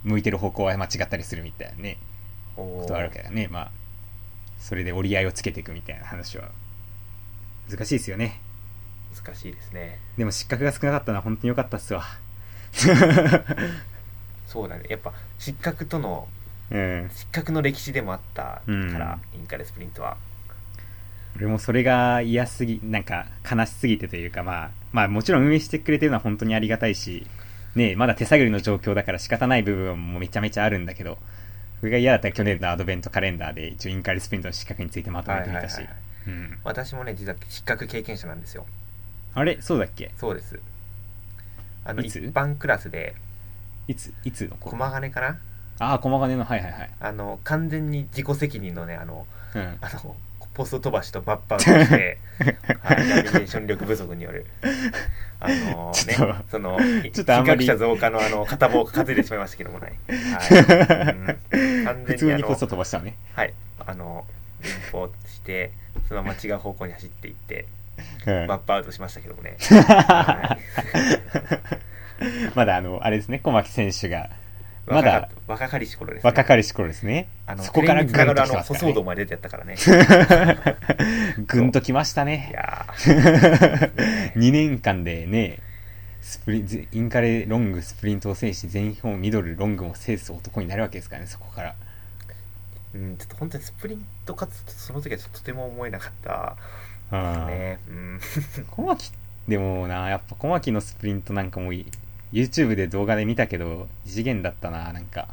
[0.03, 1.97] 向いてる方向は間違ったりするみたいなね、
[2.55, 3.71] こことはあるけどね、まあ、
[4.59, 6.51] それで折り合いをつけていくみたいな話は、
[7.69, 8.41] 難しいですよね。
[9.15, 9.99] 難しいですね。
[10.17, 12.03] でも失格が少なかったのは本当に良かったっすわ。
[14.47, 14.83] そうだね。
[14.89, 16.27] やっぱ失格との
[16.69, 17.09] うん。
[17.13, 19.39] 失格の歴史でもあったから、うん。
[19.39, 20.17] インカレスプリントは。
[21.35, 27.27] 俺もそれが嫌すぎ、なんか悲しすぎてというか、まあ、まあもちろん運営してくれてるのは本当にありがたいし、
[27.75, 31.19] ねまだ手探りの状況だから仕方ない部分もめちゃめちゃあるんだけど、
[31.79, 35.75] それが嫌だったら去年のアドベントカレンダーで一応インカレスプリントの失格についてまとめてみたし。
[35.75, 35.97] はいはいはい。
[36.27, 36.59] うん。
[36.63, 38.65] 私もね実は失格経験者なんですよ。
[39.35, 39.61] あれ？
[39.61, 40.11] そうだっけ？
[40.17, 40.59] そうです
[41.87, 42.19] あのいつ？
[42.19, 43.15] 一般クラスで
[43.87, 44.71] いつ、いつの頃？
[44.71, 45.39] 駒金かな？
[45.79, 46.89] ああ、駒金の、はいはいはい。
[46.99, 49.25] あの完全に自己責任のねあの
[49.55, 49.77] うん。
[49.81, 50.15] あの
[50.53, 52.17] ポスト飛ばしとマッパーをして、
[52.81, 54.47] はい、ナビゲーション力不足による
[55.39, 56.79] あのちょっとねその
[57.13, 63.17] ちょっとあんまり被害者増加のあの片棒が担いでしまいましたけどもね、はいうん、完普全にあの通にポスト飛ばしたのね。
[63.35, 63.53] はい
[63.85, 64.25] あの
[64.63, 65.73] 連行して
[66.07, 67.67] そのまま違う方向に走っていって
[68.27, 70.57] うんマップアウトしましたけどもね、は
[72.21, 74.29] いまだあの、あれですね、小牧選手が、
[74.85, 75.11] まだ。
[75.11, 76.27] 若か若かりし頃ですね。
[76.27, 77.27] 若かりし頃ですね。
[77.45, 79.03] あのそこからグンとの舗来てますからね。
[79.03, 79.75] まで出てやったからね。
[81.45, 82.51] ぐんときましたいね。
[82.53, 84.31] やー。
[84.35, 85.59] 2年間でね、
[86.21, 91.75] スプリンインカレロングスプリントを制し、全日本ミドルロングも制す男になるわけですからね、そこから。
[92.93, 97.79] うん、ちょっと本当にスプリントかつその時はちょっととても思えなかったうんね。
[97.87, 98.19] うん。
[98.69, 99.11] 小牧
[99.47, 101.85] でもな、やっぱ小牧のスプリントなんかもい
[102.33, 105.29] YouTube で動画で見たけど、異次元だったな、なんか。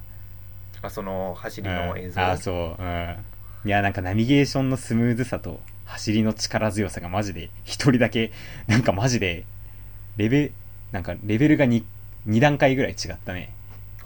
[0.82, 2.20] あその走りうんの映像。
[2.20, 2.82] あ、そう。
[2.82, 3.16] うん。
[3.64, 8.32] いや、なんかナビゲーションのスムーズさと走りの力強さがマジで、一人だけ、
[8.66, 9.44] なんかマジで、
[10.16, 10.52] レベ、
[10.92, 11.82] なんかレベルが 2,
[12.28, 13.52] 2段階ぐらい違ったね。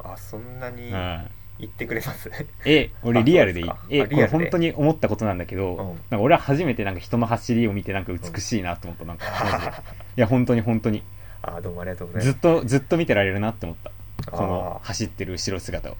[0.02, 1.30] あそんなにうん。
[1.58, 2.30] 言ってくれます。
[2.64, 3.70] え、俺あリアルでいい。
[3.90, 5.76] え、これ本当に思ったことなんだけど、うん。
[5.76, 9.72] なんか俺は初めてなんか人の走りを見てなんか美しいなと思った、なんか マジで。
[9.72, 11.02] いや、本当に本当に。
[11.42, 12.32] あどうもありがとうございます。
[12.32, 13.90] ずっと、ずっと見てられるなって思った。
[14.30, 15.96] この走ってる後ろ姿を。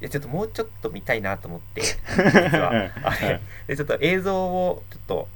[0.00, 2.70] いやちょっともうちょっと見たいなと思って 実は。
[2.70, 2.90] うん。
[3.04, 5.28] あれでちょっと映像をちょっと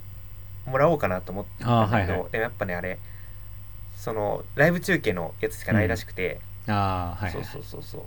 [0.67, 2.31] もらおうかなと思ってたんだけど、あーはいはい。
[2.31, 2.99] でもやっぱねあれ
[3.97, 7.51] そのライブ中継のやつしかないらしくて、ああ、はい、そうはい。
[7.51, 8.03] そうそうそう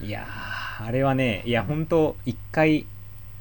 [0.00, 2.86] いやー、あれはね、いや、本当一回、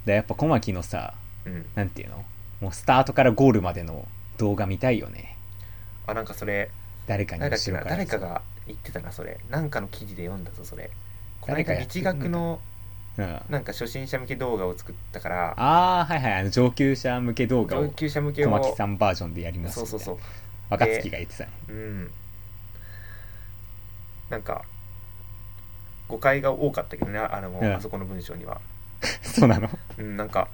[0.05, 1.13] だやっぱ小牧のさ、
[1.45, 2.25] うんなんていうの？
[2.61, 5.37] もうスタートからゴールまでの動画見たいよね。
[6.07, 6.71] あなんかそれ
[7.05, 7.89] 誰かに後ろから。
[7.91, 10.89] 誰かが言ってたなそれなんかの記事で読んだぞそれ
[11.39, 12.59] この間誰かやって日学の
[13.17, 13.23] うん。
[13.23, 16.33] あなんか初心者向け動画を作ったからあー、はいはい。
[16.41, 19.99] あの上級者向け動画上を級者向けを小牧さんバージョンでやりますみたいうな。
[19.99, 20.25] そそうそう
[20.69, 21.51] 若月が言ってたね。
[21.69, 22.11] うん
[24.29, 24.63] なんか
[26.07, 28.59] 誤解が多かったけどねあの、うんあそこの文章には、
[29.21, 29.69] そうなの？
[29.97, 30.47] うん、なんか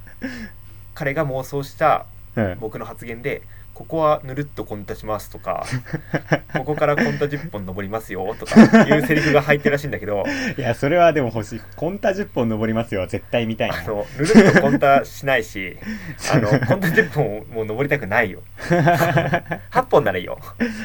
[0.94, 2.58] 彼が妄想したうん。
[2.60, 3.42] 僕の発言で
[3.74, 5.66] ここはぬるっとコンタしますとか
[6.56, 10.24] ここからコンタ10本登りますよとかいうセリフが入ってるらしいんだけど
[10.56, 11.60] いや、それはでも欲しい。
[11.76, 13.06] コンタ10本登りますよ。
[13.08, 13.78] 絶対見たいな。
[13.78, 15.76] あのぬるっとコンタしないし
[16.32, 20.38] あのコンタ10本もう登りたくないよ8本ならいいよ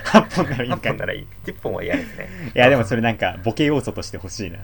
[0.05, 4.59] 8本ならいい8か本ならいい10本は嫌ですねいや、でもそれなんか、ボケ要素として欲しいな。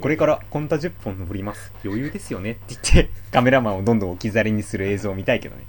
[0.00, 1.72] これからコンタ10本登ります。
[1.84, 5.64] 余裕ですよねって言って、カメラマンをどんどん置き去りにする映像を見たいけどね。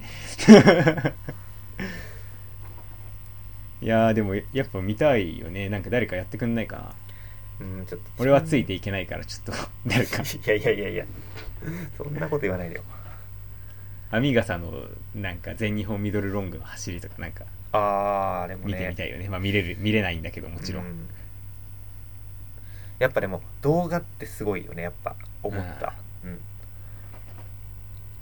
[3.82, 5.70] いやー、でもやっぱ見たいよね。
[5.70, 7.66] なんか誰かやってくんないかな。
[7.66, 8.10] うんちょっと。
[8.20, 10.22] 俺はついていけないから、ちょっと、誰か。
[10.22, 11.06] いやいやいやいや。
[11.98, 12.84] そんなこと言わないでよ。
[14.12, 14.72] アミガサの
[15.14, 17.46] なんか全日本ミドルロングの走りとかなんか。
[17.72, 18.74] あああれもね。
[18.74, 19.30] 見てみたいよね。
[19.30, 20.88] まあ見れる見れないんだけどもちろん、う
[22.98, 25.16] やっぱでも動画ってすごいよねやっぱ。
[25.44, 25.94] 思った。
[26.04, 26.09] うん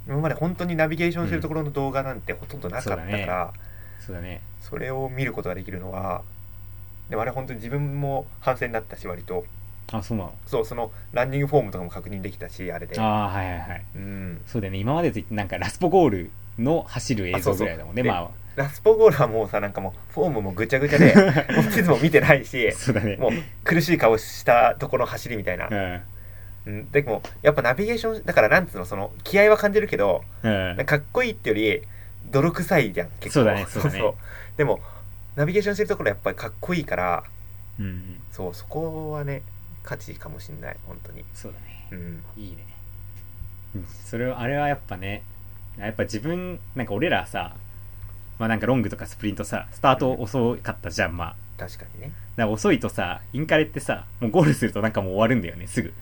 [0.07, 3.53] 今まで本当にナビゲーションするところの動画なんてほとんどなかったから、
[3.99, 4.41] そうだね。
[4.61, 6.23] それを見ることができるのは
[7.09, 9.45] でもあれ本当に自分も反省になったし割と。
[9.91, 10.33] あそうなの？
[10.45, 12.99] そうそのランニングフォームとかも確認できたしあれで。
[12.99, 13.85] ああはいはいはい。
[13.95, 14.41] うん。
[14.45, 14.79] そうだよね。
[14.79, 23.15] 今までとなんかラスポゴールの走る映像ぐらいだもんねまラスポゴールはもうさなんかもうフォームもぐちゃぐちゃでもう地図も見てないしあ そうだね。
[23.17, 23.31] もう
[23.63, 25.67] 苦しい顔したところの走りみたいな。
[25.69, 26.01] うん
[26.67, 31.81] うん、でもやっぱナビゲーションだからなんつうのその気合は感じるけどうんかっこいいってより
[32.29, 33.31] 泥臭いじゃん結構。
[33.31, 34.03] そうだねそうだね。
[34.57, 34.81] でも
[35.37, 37.23] ナビゲーションしてるところやっぱりかっこいいから
[37.79, 38.19] うん。
[38.31, 39.43] そうそこはね
[39.83, 41.23] 価値かもしんない本当に。
[41.33, 41.87] そうだね。
[41.91, 42.23] うん。
[42.35, 42.65] いいね。
[43.75, 43.85] うん。
[43.85, 45.23] それはあれはやっぱね
[45.77, 47.55] やっぱ自分なんか俺らさ
[48.39, 51.35] まあなんかロングとかスプリントさスタート遅かったじゃんまあ。
[51.57, 52.07] 確かにね。
[52.35, 55.93] だから遅いとさインカレってさもうゴールするとなんかもう終わるんだよねすぐ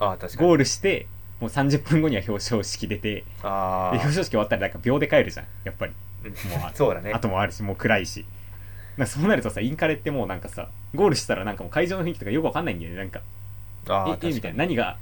[0.00, 0.48] ああ確かに。
[0.48, 1.06] ゴールして
[1.40, 5.92] もう30分後には表彰式出てであ表彰式終わったらなんか秒で帰るじゃんやっぱり。
[6.22, 6.32] もう
[6.66, 7.12] あそうだね。
[7.12, 8.26] あともあるしもう暗いし。
[8.96, 13.20] なんかそうなるとさインカレってもうなんかさゴールしたらなんかもう会場の雰囲気とかよくわかんないんだよねなんか。
[13.88, 14.58] ああええみたいな。
[14.58, 14.98] 何が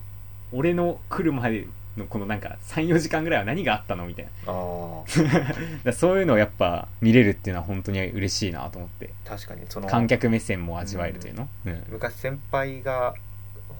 [0.52, 4.52] 俺の来るまでのこのなんか34時間ぐらいは何があったのみたいな。
[4.52, 5.02] あ
[5.34, 9.10] だからそういうのをやっぱ見れるっていうのは本当に嬉しいなと思って。
[9.26, 11.48] あ確かにその観客目線も味わえるというの？
[11.66, 11.84] うん。
[11.88, 13.14] 昔先輩が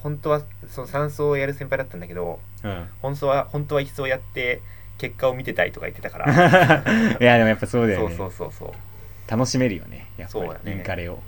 [0.02, 2.88] 本当はその3走をやる先輩だったんだけどうん。
[3.02, 4.62] 本当は本当は1走やって
[4.98, 6.32] 結果を見てたいとか言ってたから。
[7.20, 8.16] いやでもやっぱそうだよね。
[8.16, 9.30] そうそうそうそう。
[9.30, 11.20] 楽しめるよねやっぱりインカレを。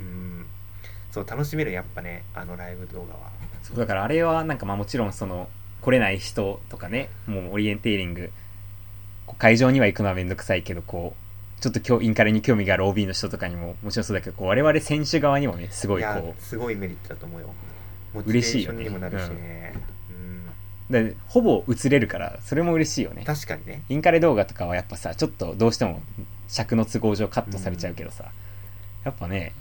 [0.00, 0.46] うん。
[1.10, 3.30] そう楽しめるやっぱねあのライブ動画は。
[3.62, 5.48] そうだからあれはなんかまあもちろんその
[5.80, 8.30] 来れない人とかねもうオリエンテーリング
[9.38, 11.14] 会場には行くのはめんどくさいけどこ
[11.58, 17.50] うちょっと今日インカレに興味がある OB の人とかにももちろんそうだけどこう我々選手側にもねすごいこすごいメリットだと思うよ
[18.16, 19.74] モチベー嬉しいよねションにもなるしね。
[20.10, 21.00] うん。
[21.00, 23.24] うでほぼ映れるからそれも嬉しいよね。
[23.24, 23.82] 確かにね。
[23.88, 26.02] インカレ動画とかはやっぱさちょっとどうしても
[26.48, 28.30] 尺の都合上カットされちゃうけどさ、
[29.04, 29.52] やっぱね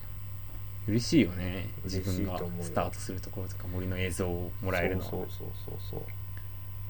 [0.87, 5.09] 嬉しいよね自分がスタートするところとか森の映像をもらえるのは。
[5.09, 6.01] そうそうそうそう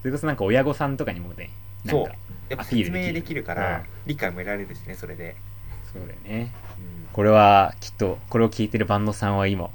[0.02, 1.50] それこそなんか親御さんとかにもね
[1.84, 2.02] なそう。
[2.02, 2.12] んか
[2.48, 3.84] やっぱ説明できるから、うん。
[4.06, 5.34] 理解も得られるしねそれで、
[5.92, 6.52] そうだよね。
[6.78, 7.08] うん。
[7.12, 9.70] これはきっとこれを聞いてるバンドさんは今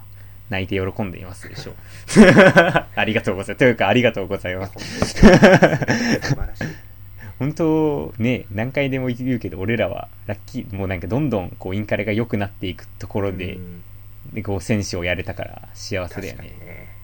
[0.51, 1.75] 泣いて喜んでいますでしょう。
[2.93, 3.59] ありがとうございます。
[3.59, 4.75] というかありがとうございます。
[7.39, 13.81] 本当ね何回でも言うけど俺らはラッキーもうなんかどんどんこうインカレが良くなっていくところで,、うん。
[14.33, 16.41] でこう選手をやれたから幸せだよね。
[16.41, 16.97] ね。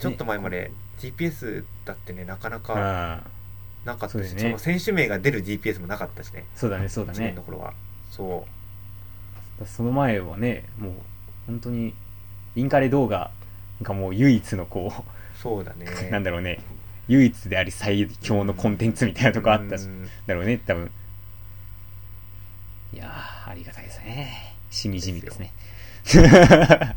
[0.00, 3.22] ちょっと前まで GPS だってねなかなかあ
[3.84, 4.50] なかったしね。
[4.50, 6.46] の選手名が出る GPS もなかったしね。
[6.56, 7.74] そうだねそうだ1年ねの頃は。
[8.10, 8.44] そ
[9.60, 9.66] う。
[9.66, 10.92] その前はねもう
[11.46, 11.94] 本当に
[12.54, 13.30] インカレ動画
[13.82, 14.92] がもう唯一のこ
[15.42, 15.86] そうだね。
[16.08, 16.60] う、 なんだろうね。
[17.08, 20.08] 唯一であり最強のコンテンツみたいなとこあったしうん。
[20.26, 20.90] だろうね多分。
[22.92, 24.54] いやーありがたいですね。
[24.70, 25.52] しみじみですね。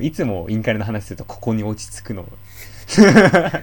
[0.00, 2.28] いつもインカレの話するとここに落ち着くの。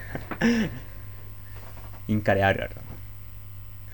[2.08, 2.76] インカレあるある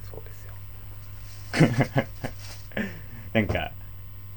[0.10, 2.06] そうですよ。
[3.34, 3.72] なんか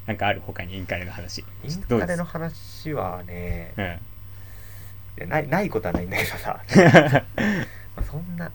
[0.05, 1.43] なんかある他にインカレの話。
[1.63, 5.29] インカレの話はねうん。
[5.29, 6.61] ないないことはないんだけどさ。
[7.95, 8.51] まあそんな。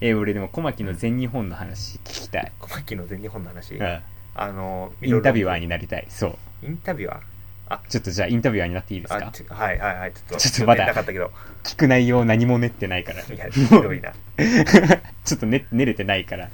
[0.00, 4.02] え俺でも小牧の全日本の話聞きたい、小牧の全日本の話、うん、
[4.34, 6.06] あのインタビュアーにになりたい。
[6.08, 6.66] そう。
[6.66, 7.78] インタビュアー？
[7.88, 10.12] ちょっとじゃあインタビュアーになっていいですあかちはいはいはい。
[10.12, 10.92] ちょっとちょっとまだ
[11.62, 13.22] 聞く内容何も練ってないから。
[13.22, 14.12] いやひどいな、
[15.24, 16.46] ちょっとね練れてないから。
[16.46, 16.52] うん。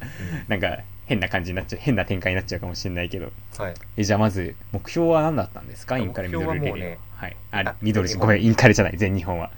[0.48, 3.32] なんか変な感じになっちゃう変な展開になっちゃうかもしれないけど。
[3.56, 3.74] はい。
[3.96, 5.94] えじゃあまず目標は何だったんですか？
[5.94, 7.36] あインカレミドルレディオ目標はねはい。
[7.50, 8.96] ああミドルごめんインカレじゃない。
[8.98, 9.50] 全日本は。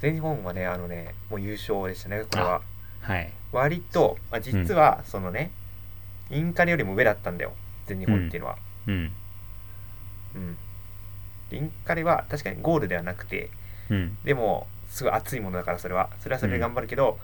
[0.00, 2.62] 全日本はねあのねもう優勝でしたねこれは。
[3.00, 3.32] はい。
[3.50, 5.50] 割と、まあ、実はそのね、
[6.30, 7.52] インカレよりも上だったんだよ。
[7.86, 8.56] 全日本っていうのは。
[8.86, 9.12] うん。
[10.36, 10.56] うん、
[11.50, 13.50] でインカレは確かにゴールではなくて
[13.90, 14.16] うん。
[14.24, 16.10] でもすごい熱いものだからそれは。
[16.20, 17.18] それはそれで頑張るけど、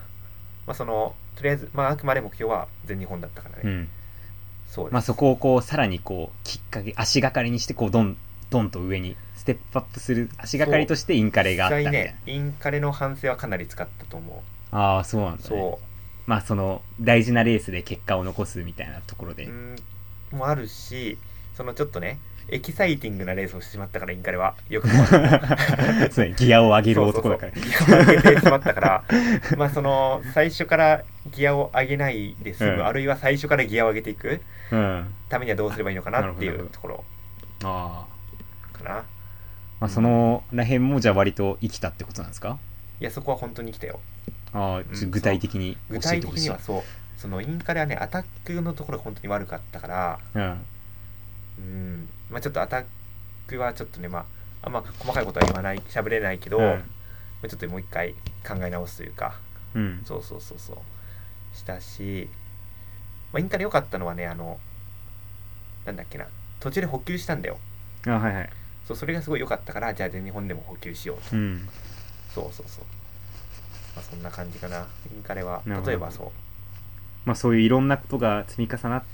[0.68, 3.88] まあそのとりあえずまああくまで目標は全日本だったからね、うん。
[4.68, 8.16] そうです、まあそこをこうさらにこうきっかけ足がかりにしてこうどん
[8.50, 12.20] どんと上にステップアップする足がかりとしてインカレがあったみたいな、実際ね。
[12.26, 14.42] インカレの反省はかなり使ったと思
[14.72, 14.74] う。
[14.76, 15.78] ああそうなんだ、ね、そ
[16.26, 19.76] まあその大事なレースで結果を残すみたいなところで、ううん。
[20.32, 21.16] もあるし
[21.54, 22.18] そのちょっとね
[22.50, 24.54] エキサイティングなレースをしてしまったからインカレは。
[24.68, 24.88] よく
[26.10, 27.52] そうねギアを上げる男だから。
[27.52, 29.04] ギアを上げてしまったから。
[29.56, 32.86] まあその最初からギアを上げないで済む、うん。
[32.86, 34.40] あるいは最初からギアを上げていく
[34.72, 35.14] うん。
[35.28, 37.04] ためにはどうすればいいのかなっていうところ。
[37.64, 38.04] あ
[38.74, 38.78] あ。
[38.78, 38.90] かな。
[39.80, 42.58] まあそのらへんもじゃあ割と生きたってことなんですか？
[43.00, 44.00] いやそこは本当に来たよ。
[44.52, 46.82] ああ具体的に教具体的にはそう。
[47.18, 50.18] そのインカレはねアタックのところが本当に悪かったから。
[50.34, 50.66] うん。
[51.58, 52.84] うんまあちょっとアタッ
[53.46, 54.24] クはちょっとねまあ
[54.62, 56.64] あんま細かいことは言わない喋れないけど、うん。
[56.64, 56.78] ま
[57.44, 58.14] あちょっともう一回
[58.46, 59.36] 考え直すというか
[59.74, 60.02] うん。
[60.04, 60.76] そうそうそうそう。
[61.56, 62.28] したし、
[63.32, 64.58] まあ、インカレ良かったのはねあの
[65.84, 66.26] なんだっけな
[66.60, 67.58] 途中で補給したんだよ。
[68.06, 68.50] あはいはい。
[68.84, 71.36] そうそれがすごい良かったからじゃあ全日本でも補給しようと。
[71.36, 71.68] うん。
[72.34, 72.84] そうそうそう。
[73.94, 74.86] まあそんな感じかな。
[75.14, 76.30] インカレは例えばそう。
[77.24, 79.04] まあそういういろんなことが積み重なっ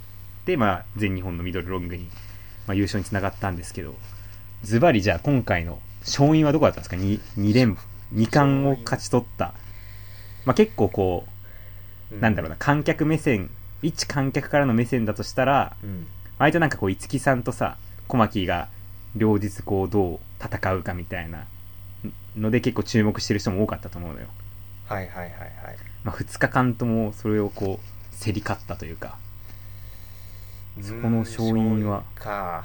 [0.45, 2.09] てまあ全日本のミドルロングに、
[2.67, 3.95] まあ、優勝につながったんですけど
[4.63, 7.79] ズバリじゃあ今回の勝因はどこだったんですか？2, 2連
[8.15, 9.55] 2冠を勝ち取った。
[10.45, 11.27] まあ結構こ
[12.13, 13.51] うなんだろうな観客目線
[13.83, 16.07] 一観客からの目線だとしたらうん。
[16.39, 17.77] 割となんかこう五木さんとさ
[18.09, 18.69] 小牧が
[19.15, 21.47] 両日こうどう戦うかみたいな
[22.37, 24.27] ので結構注目してる人も多かったと思うのよ、
[24.87, 25.51] はいはいはいはい。
[26.03, 29.17] まあ、2日間ともそれをこう競り勝ったというか
[30.83, 32.03] そこの勝因は。
[32.15, 32.65] か。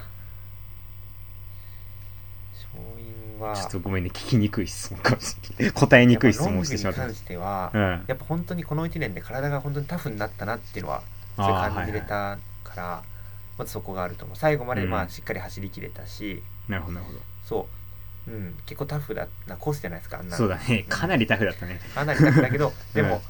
[2.53, 3.55] 勝因は。
[3.55, 5.73] ちょっとごめんね聞きにくい質問かもしれない。
[5.73, 7.01] 答えにくい質問をしてしまった。
[7.01, 7.81] ロングに関しては、うん。
[8.07, 11.03] やっぱ本当にこの1年で体が本当にタフになったなっていうのは
[11.35, 13.03] それ感じれたから、
[13.57, 14.37] まずそこがあると思う。
[14.37, 15.03] 最後までまうん。
[15.07, 17.19] あしっかり走りきれたし、なるほどなるほど。
[17.45, 17.67] そ
[18.27, 20.37] う、うん、結構タフだなコースじゃないですかあんなの。
[20.37, 20.85] そうだね。
[20.89, 21.79] かなりタフだったね。
[21.93, 23.21] かなりタフだけどでも、うん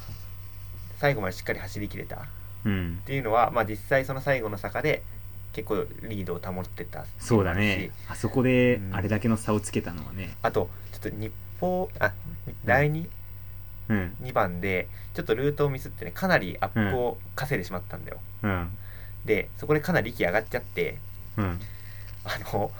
[0.99, 2.17] 最後までしっかり走りきれた。
[2.17, 2.19] っ
[2.65, 3.01] うん。
[3.05, 5.03] ていうのは、まあ、実際その最後の坂で
[5.53, 7.91] 結構リードを保ってたそうだね。
[8.07, 8.95] あそこでうん。
[8.95, 10.35] あれだけの差をつけたのはね。
[10.41, 12.13] あとちょっと日報あ
[12.65, 13.07] 第 2,
[13.89, 14.15] うん。
[14.21, 18.69] 2番でちょっとルートをミスってねかなりアップを稼いでしまったんだよ、うん。
[19.25, 20.99] でそこでかなり息上がっちゃって
[21.37, 21.59] うん。
[22.23, 22.71] あの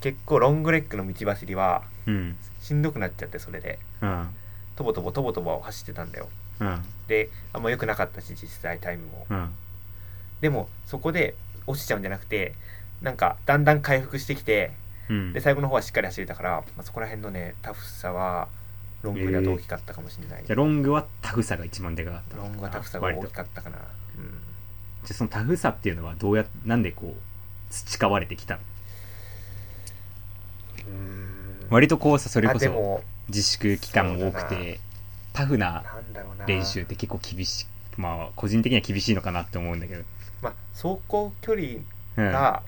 [0.00, 2.36] 結構ロングレッグの道走りはうん。
[2.60, 3.78] しんどくなっちゃってそれで。
[4.02, 4.28] うん。
[4.76, 6.28] とぼとぼとぼとぼ走ってたんだよ
[6.60, 6.82] うん。
[7.08, 9.26] であんま良くなかったし実際タイムも。
[9.30, 9.50] うん。
[10.40, 11.34] でもそこで
[11.66, 12.54] 落ちちゃうんじゃなくて
[13.02, 14.72] なんかだんだん回復してきて
[15.08, 15.32] うん。
[15.32, 18.48] で最後の方はしっかり走れたから、まあ、そこら辺のねタフさは
[19.02, 23.82] ロングだと大きかったかもしれない、じゃあロングはタフさが一番でかかったロングはタフさが大きかったかな、うん、
[25.04, 27.20] じゃあそのタフさっていうのはどうやなんでこう
[27.68, 28.60] 培われてきたの？
[31.68, 34.80] 割とこうさそれこそ自粛期間も多くて
[35.34, 35.84] タフな
[36.46, 37.66] 練習って結構厳しい
[38.00, 40.02] まあ個人的には厳しいのかなって思うんだけど。
[40.40, 41.66] まあ走行距離
[42.16, 42.32] うん。
[42.32, 42.62] が、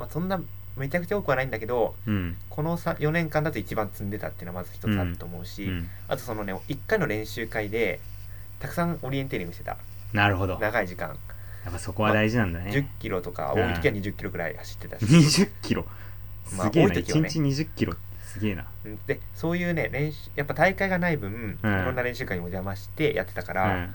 [0.00, 0.40] まあ、そんな
[0.76, 2.36] めちゃくちゃ多くはないんだけどうん。
[2.50, 5.88] このさ4年間だと一番積んでたっていうのはまず一つあると思うし、うん。
[6.08, 8.00] あとそのね1回の練習会で
[8.58, 9.76] たくさんオリエンテーリングしてた。
[10.12, 10.54] なるほど。
[10.54, 11.16] や長い時間。
[11.68, 15.84] っぱそこは大事なんだ10ねキロとかうん多い時は20キロくらい走ってたし、20キロ。
[16.56, 17.00] まあすげえなね。
[17.00, 17.94] 1日20キロ
[18.38, 18.64] すげえな。
[18.84, 21.80] うんでそういうね練習やっぱ大会がない分、うん。
[21.80, 23.94] いろんな練習会にも邪魔してやってたかうら、ん。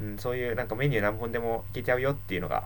[0.00, 2.64] うんそういうなんかメニュー何本でもいけちゃうよっていうのが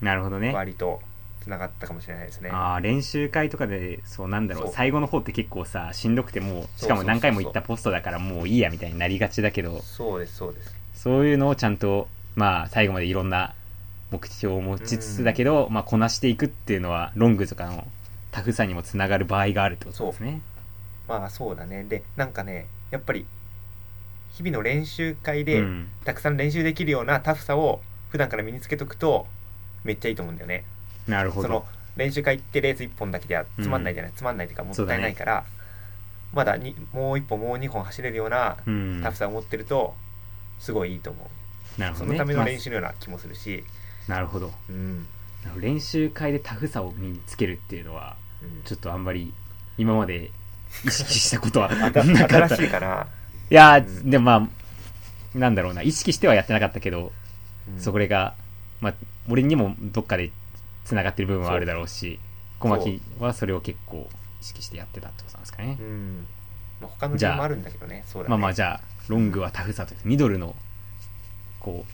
[0.00, 0.52] なるほどね。
[0.52, 1.00] 割と
[1.42, 2.50] つながったかもしれないですね。
[2.50, 4.64] ああ練習会とかでそうなんだろう。
[4.64, 4.74] そう。
[4.74, 9.80] 最後の方って結構さしんどくてもうしかも何回も行ったポストだからもういいやみたいになりがちだけど。
[9.82, 10.74] そうですそうです。
[10.94, 13.54] そういうのをちゃんとまあ最後までいろんな
[14.10, 17.86] 目標を持ちつつだけど、まあこなしていくっていうのはロングとかの
[18.30, 20.40] タフさにもつながる場合があるってことですね
[21.08, 21.84] まあそうだね。
[21.84, 23.26] でなんかねやっぱり
[24.34, 25.88] 日々の練習会で、うん。
[26.04, 29.26] たくさん練習できるようなタフさを普段から身につけとくと
[29.84, 30.64] めっちゃいいと思うんだよね。
[31.06, 31.48] なるほど。
[31.48, 31.64] その
[31.96, 35.44] 練習会行ってレース1本だけではつまんないじゃない、つまんないというかもったいないから、
[36.32, 39.00] まだにもう1本もう2本走れるようなうん。
[39.02, 39.94] タフさを持ってると
[40.58, 41.30] すごいいいと思
[41.78, 41.80] う。
[41.80, 42.08] なるほどね。
[42.08, 43.62] そのためのまあ練習のような気もするし、
[44.08, 44.52] なるほど。
[44.68, 45.06] うん。
[45.60, 48.62] 練習会でタフさを身につけるっていうのはうん。
[48.64, 49.32] ちょっとあんまり
[49.78, 50.32] 今まで
[50.84, 52.48] 意識したことはあなたかった。
[52.48, 53.06] 新しいかな、
[53.50, 54.34] いやー、うんでもま
[55.34, 55.82] あなんだろうな。
[55.82, 57.12] 意識してはやってなかったけど、
[57.68, 57.80] うん。
[57.80, 58.34] それが
[58.80, 58.94] まあ
[59.28, 60.30] 俺にもどっかで
[60.84, 62.20] つながってる部分はあるだろうし
[62.58, 64.08] 小牧はそれを結構
[64.40, 66.26] 意識してやってたってことなんですかね、うん。
[66.80, 68.30] まあ、他の理由もあるんだけどねそうだね。
[68.30, 70.54] まあまあじゃあロングはタフさというかミドルの
[71.60, 71.92] こう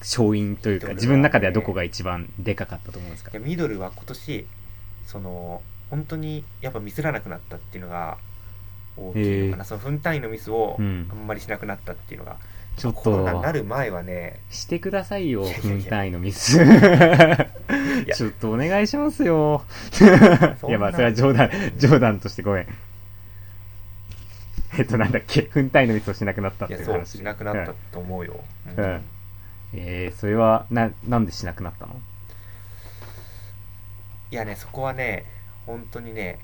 [0.00, 3.38] 勝因というかね自分の中ではどこが一番でかかったと思うんですか？
[3.38, 4.46] ミドルは今年
[5.06, 5.62] その
[5.92, 8.16] 本当にやっぱミスらなくなったっていうのが
[8.96, 12.38] 大きいのかなその分単位のミスをうんあんまりしなくなったっていうのが
[12.78, 16.56] ちょっコロナになと、る前はねしてくださいよ、分単位のミス。
[16.56, 19.62] やちょっとお願いしますよ。
[20.66, 22.66] いや、まあ、それは冗談、冗談としてごめん。
[24.78, 27.18] えっと、なんだっけ、分単位のミスをしなくなったっいやそうていう話。
[27.18, 28.42] しなくなったと思うよ、
[28.74, 28.82] うん。
[28.82, 29.02] うん。
[29.74, 32.00] えー、それは、な、なんでしなくなったの？
[34.30, 35.26] いやねそこはね
[35.66, 36.38] 本当にね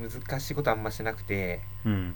[0.00, 2.14] 難しいことあんましなくてうん。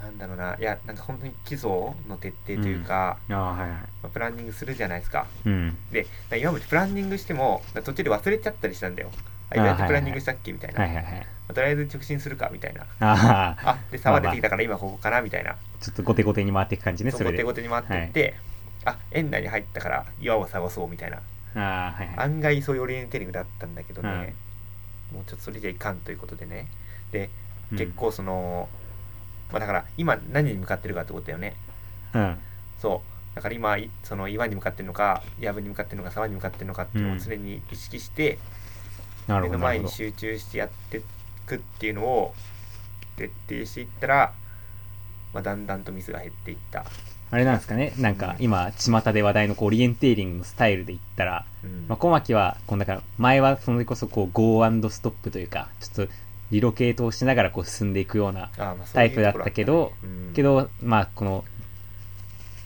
[0.00, 1.70] なんだろうないやなんか本当に基礎
[2.08, 3.70] の徹底というか、ああ、はいはい。
[3.70, 5.76] まあプランニングするじゃないですかうん。
[5.90, 9.10] で今までプランニングしても途中で忘れちゃったりしたんだよ
[9.50, 11.14] ああどうやってはいはいプランニングしたっけみたいな、はいはいはい。
[11.14, 17.38] まあとりあえず直進するかみたいなああ、あで沢出てきたから今ここかなみたいなちょっと後手後手に回っていく感じね、それで。
[17.38, 18.34] 後手後手に回っていって、
[18.84, 21.16] あ園内に入ったから岩を探そうみたいな
[21.56, 22.18] ああ、はいはい。
[22.18, 24.47] 案外そういうオリエンテーリングだったんだけどね、うん
[25.12, 26.68] もうちょっとそれじゃいかんということでね。
[27.12, 27.30] で
[27.72, 27.78] うん。
[27.78, 28.68] 結構その、
[29.50, 31.56] まあだから今何に向かってるかってことだよね。
[32.14, 32.38] うん。
[32.78, 33.02] そ
[33.32, 33.36] う。
[33.36, 38.38] だから今いその岩に向かってるのか藪に向かってるのか沢に向かってるのかっていうのを常に意識して、
[39.26, 39.52] なるほど。
[39.52, 41.02] 目の前に集中してやってい
[41.46, 42.34] くっていうのを
[43.16, 44.32] 徹底していったら、
[45.32, 46.90] まあ、だんだんとミスが減っていった、ど
[47.30, 51.86] あれなんですかね、なんか今、巷で話題のこうオリエンテーリングのスタイルで言ったら、うん。
[51.86, 56.12] まあ、小牧は、こう、だから、前はそれこそこう、ゴーストップというか、ちょっと、
[56.50, 58.50] リロケートをしながらこう進んでいくような
[58.94, 60.32] タイプだったけど、うん。
[60.34, 61.44] けど、まあ、この、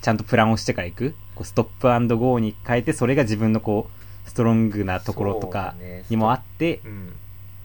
[0.00, 3.90] ちゃんとプランをしてからいく、こうストップゴーに変えて、それが自分のこ
[4.26, 5.74] う、ストロングなところとか
[6.08, 7.12] にもあって、うん。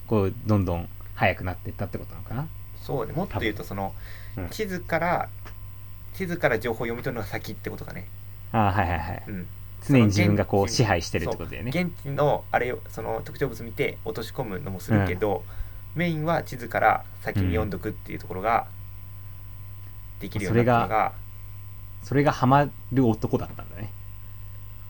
[0.07, 2.47] こう、どんどん速くなっていったってことなのかな。
[2.81, 3.13] そうね。
[3.13, 3.93] もっと言うとその、
[4.37, 5.29] うん地図から
[6.13, 8.07] 地図から情報を読み取るのが先ってことかね、
[8.51, 9.23] ああ、はいはいはい。
[9.27, 9.47] うん、
[9.87, 11.69] 常に自分がこう支配してるってことだよね。
[11.69, 15.43] 現地のあれをその特徴物見て落とし込むのもするけど、
[15.95, 18.67] メインは地図から先に読んどくっていうところが
[20.19, 21.13] できるようになったのが、
[22.03, 23.91] それがハマる男だったんだね。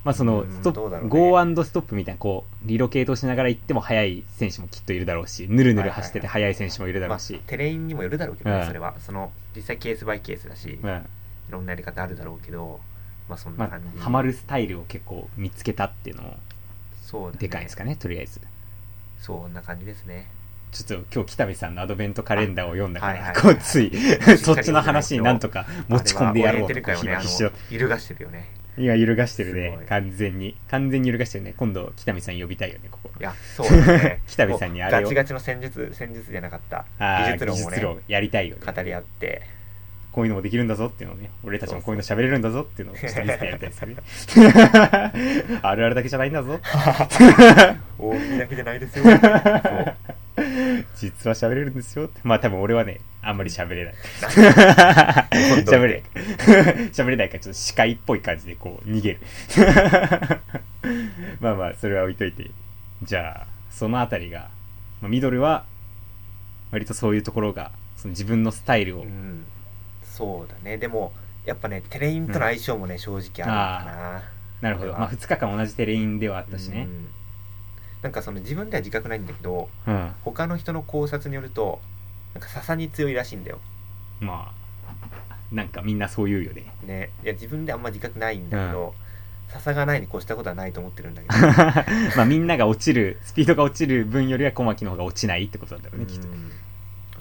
[0.08, 8.96] まあそのうんストップ、ゴーストップみたいなこう、リロケートしながら行っても速い選手もきっといるだろうし、ぬるぬる走ってて速い選手もいるだろまあうし、、テレインにもよるだろうけどね、うんそれは。
[9.00, 10.90] その実際ケースバイケースだし、うん。
[10.90, 12.80] いろんなやり方あるだろうけど
[13.28, 16.38] まあそんまな感じ、あ、ハマるスタイルを結構見つけたっていうのも
[17.02, 17.38] そうだね。
[17.40, 18.40] でかいですかね、とりあえず。
[19.20, 20.32] そんな感じですね。
[20.72, 23.92] ちょっと今日北見さんのアドベントカレンダーを読んだから、はいはいはいこうつい、
[24.38, 28.48] そっちの話になんとか持ち込んでやろうと揺るがしてるよね
[28.78, 29.80] 今揺るがしてるね。
[29.90, 30.56] 完全に。
[30.70, 31.54] 完全に揺るがしてるね。
[31.58, 33.10] 今度北見さん呼びたいよねここ。
[33.20, 34.22] いやそうだね。
[34.28, 35.02] 北見さんにあれを。
[35.02, 36.86] ガチガチの戦術戦術じゃなかった。
[37.00, 38.62] 技術論をねやりたいよね。
[38.66, 39.42] 語り合って。
[40.12, 43.96] こういうのもできるんだぞっていうのをね俺たちもこういうの喋れるんだぞっていうのをちょっと見せてやりたいですよね。
[45.62, 46.60] あるあるだけじゃないんだぞ。
[48.00, 49.04] 大きいだけじゃないですよ。
[49.06, 49.96] そう
[50.96, 52.22] 実は喋れるんですよって。
[52.24, 53.94] まあ多分俺はねあんまり喋れない。
[55.66, 56.04] 喋れ
[56.94, 59.20] 喋れないからちょっと視界っぽい感じでこう逃げる。
[61.42, 62.52] まあまあそれは置いといて。
[63.04, 64.50] じゃあそのあたりが、
[65.02, 65.66] まあ、ミドルは
[66.72, 69.46] 割とそういうところがその自分のスタイルを、うん。
[70.04, 70.78] そうだね。
[70.78, 71.14] でも
[71.46, 74.24] やっぱねテレインとの相性もね、正直あるのかな。
[74.62, 76.82] なるほど、まあ、2日間同じテレインではあったしね。
[76.82, 77.08] うん
[78.02, 81.80] なんかその自分では自覚ないんだけどうん、他の人の考察によると
[82.34, 83.60] なんか笹に強いらしいんだよ。
[84.20, 84.68] まあ
[85.52, 86.72] なんかみんなそう言うよね。
[86.84, 87.10] ね。
[87.24, 88.94] いや自分であんま自覚ないんだけど、
[89.50, 91.34] 笹がないに越したことはないと思ってるんだけど。
[92.18, 96.28] まあみんなが落ちるスピードが落ちる分よりは小牧の方が落ちないってことなんだろうね、きっと。
[96.28, 96.52] うん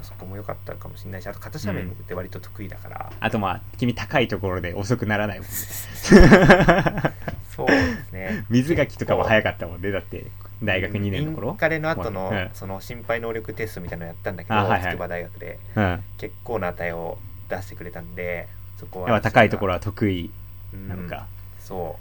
[0.02, 1.22] そこも良かったかもしれない。
[1.22, 5.52] しあと片斜面って割と得意だから、あとまあ君高いところで遅くならないもんね。
[7.50, 8.44] そうですね。
[8.50, 10.26] 水垣とかも早かったもんねだって
[10.62, 14.90] 大学2年のイ頃ンカレの後の、うんその心肺能力テストみたいなのやったんだけどあはいはい。
[14.92, 15.58] 筑波大学で。
[15.74, 16.02] うん。
[16.18, 18.48] 結構な値を出してくれたんで
[18.78, 20.30] そこは高いところは得意
[20.72, 20.88] うん。
[20.88, 21.26] なのか、
[21.58, 21.96] そ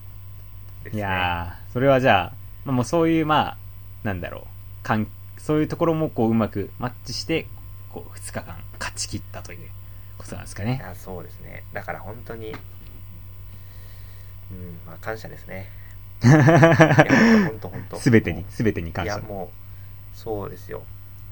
[0.81, 2.33] うですいねやーそれはじゃあ、
[2.65, 3.57] まあ、もうそういうまあ
[4.03, 4.47] なんだろ
[4.81, 7.47] うかんそういうところもこううまくマッチして
[7.91, 9.69] こう2日間勝ち切ったという
[10.17, 10.77] ことなんですかね。
[10.81, 11.63] いやそうですね。
[11.73, 12.51] だから本当に
[14.51, 15.55] うんまあ感謝ですね。
[15.55, 15.84] いや
[16.21, 20.83] 本当本当全てに全てに感謝いやもうそうですよ。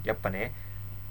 [0.04, 0.54] やっぱね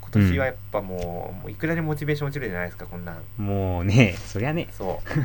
[0.03, 3.23] 今年はやっぱもう,、もういくらでもモチベーション落ちるじゃないですかこんなん。
[3.39, 4.69] もうねそりゃね。
[4.73, 5.11] そう。
[5.21, 5.23] い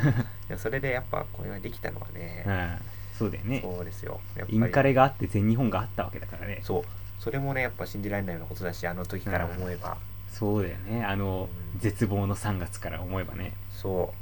[0.49, 2.43] やそれでやっぱこれができたのはね。
[2.47, 2.77] う、ん
[3.17, 3.59] そうだよね。
[3.61, 4.21] そうですよ。
[4.35, 4.57] やっぱり。
[4.57, 6.61] インカレがあって全日本があったわけだからね。
[6.63, 6.83] そう。
[7.19, 9.97] それもねやっぱ信じられないようなことだしあの時から思えば、
[10.31, 11.03] そうだよね。
[11.03, 11.79] あのうん。
[11.79, 13.53] 絶望の3月から思えばね。
[13.71, 14.13] そ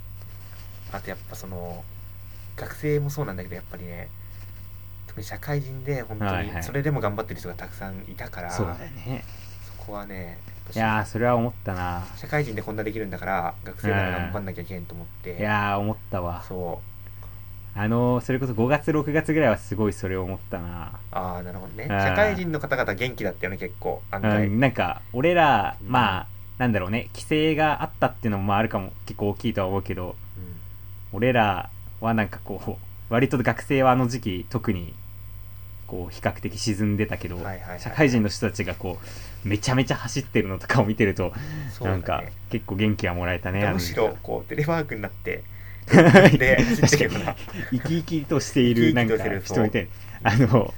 [0.91, 0.95] う。
[0.95, 1.83] あとやっぱその
[2.57, 4.09] 学生もそうなんだけどやっぱりね
[5.07, 6.55] 特に社会人で本当はいはい。
[6.57, 9.23] にそれでも頑張ってる人がたくさんいたから、そうだよね。
[9.77, 10.39] そこはね
[10.71, 12.05] しいやー、それは思ったな。
[12.17, 15.37] 社会人でこんなできるんだから学生なら頑張んなきゃいけんと思って。
[15.37, 16.43] いやー、思ったわ。
[16.47, 17.77] そう。
[17.77, 20.99] あのー、それこそ5月、6月ぐらいはすごいそれを思ったな。
[21.11, 21.87] ああなるほどね。
[21.89, 25.89] あー社会人の方々元気だったよね結構案外、うん、なんか、俺ら、うん。
[25.89, 26.27] まあ、
[26.57, 30.15] なんだろうね、規制があったっていうのもまああるかも、結構大きいとは思うけど、
[31.11, 31.69] 俺ら
[32.01, 32.79] はなんかこ
[33.09, 34.93] う、割と学生はあの時期、特に、
[35.87, 37.37] こう、比較的沈んでたけど、
[37.79, 38.99] 社会人の人たちがこ
[39.45, 41.33] う、めちゃめちゃ走ってるのとかを見てると、
[41.81, 45.43] なんか、結構元気はもらえたね、む時しろこうテレワークになって
[45.85, 47.35] 期で走ってるような
[47.71, 49.87] 生き生きとしているなんか人みたい
[50.23, 50.73] あの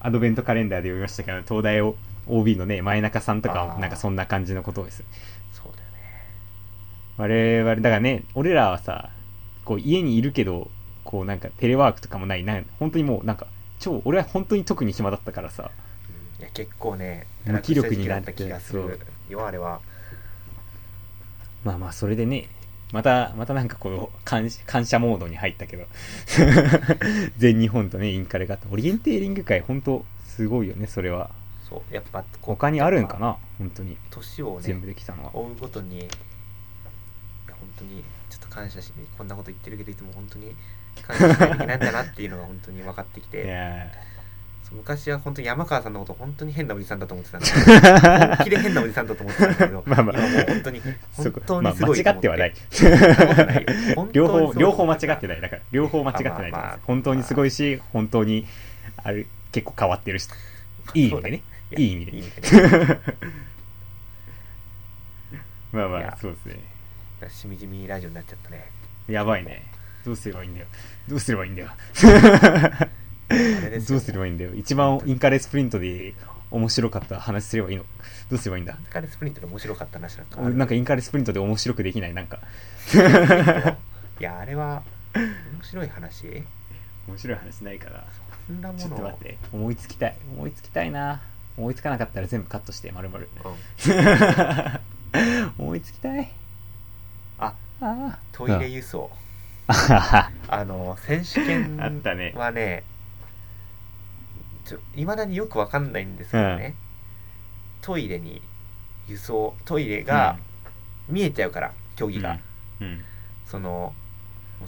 [0.00, 5.04] アドベントカレンダーで読みましたけど東大を OB のね前中さんとかなんかそんな感じのことです。
[5.52, 6.26] そうだよね。
[7.16, 9.10] 我々だからね俺らはさ
[9.70, 10.68] こう家にいるけど
[11.04, 12.42] こうなんかテレワークとかもない。
[12.42, 13.46] なん本当にもうなんか
[13.78, 15.70] 超俺は本当に特に暇だったからさ。
[16.08, 18.98] うんいや結構ね無気力になった気がする。
[19.28, 19.80] よあれは。
[21.62, 22.48] まあまあそれでね
[22.92, 25.86] またまたなんかこの感感謝モードに入ったけど。
[27.38, 31.30] 全日本とねインカレがあったオリエンテーリング会本当すごいよねそれは。
[31.68, 33.96] そうやっぱ他にあるんかな本当に。
[34.10, 35.30] 年を全部ねできたのは。
[35.32, 36.08] 追うごとにいや
[37.46, 38.02] 本当に
[38.50, 40.54] 感謝しこんなこと言ってるけどいつも本当に
[41.02, 43.44] 感謝しないといけないんだなっていうのが本当に分かってきいて
[44.72, 50.16] 昔は本当に山川さんのこと本当に変なおじさんだと思ってたんだ本気で変なおじさんだと思ってたんだけど まあまあ。
[50.46, 50.80] 本当に
[51.12, 52.54] そ本当にすごい間違ってはない。
[54.12, 55.40] 両方両方間違ってない。
[55.40, 56.52] だから両方間違ってない。
[56.52, 58.46] まあまあ本当にすごいし本当に
[58.96, 60.28] あれ結構変わってるし
[60.94, 61.42] いい意味でね。
[61.76, 62.86] いい意味でいい意味で。
[62.86, 63.00] ね
[65.72, 66.69] まあまあそうですね
[67.28, 68.70] しみじみラジオになっちゃったね。
[69.08, 69.66] やばいね。
[70.04, 70.66] どうすればいいんだよ。
[71.08, 71.68] どうすればいいんだよ。
[73.88, 74.54] どうすればいいんだよ。
[74.54, 76.14] 一番インカレスプリントで
[76.50, 77.84] 面白かった話すればいいの。
[78.30, 78.72] どうすればいいんだ？
[78.72, 82.14] インカレスプリントで面白かった話なんかなんかインカレスプリントで面白くできない？
[82.14, 82.40] なんか。
[84.20, 84.82] いやあれは
[85.14, 86.44] 面白い話？
[87.08, 88.04] 面白い話ないから
[88.46, 88.80] そんなもの？
[88.80, 89.38] ちょっと待って。
[89.52, 90.16] 思いつきたい。
[90.36, 91.20] 思いつきたいな。
[91.56, 93.24] 思いつかなかったら全部カットして丸々。
[93.24, 93.28] うん。
[95.66, 96.32] 思いつきたい
[98.32, 99.10] トイレ輸送。
[99.68, 101.76] ああの選手権
[102.34, 102.82] はね
[104.96, 106.74] いまだによくわかんないんですけどね、
[107.80, 108.42] トイレに
[109.08, 110.38] 輸送トイレが
[111.08, 112.38] 見えちゃうから競技が、
[112.80, 113.04] うん。
[113.46, 113.94] その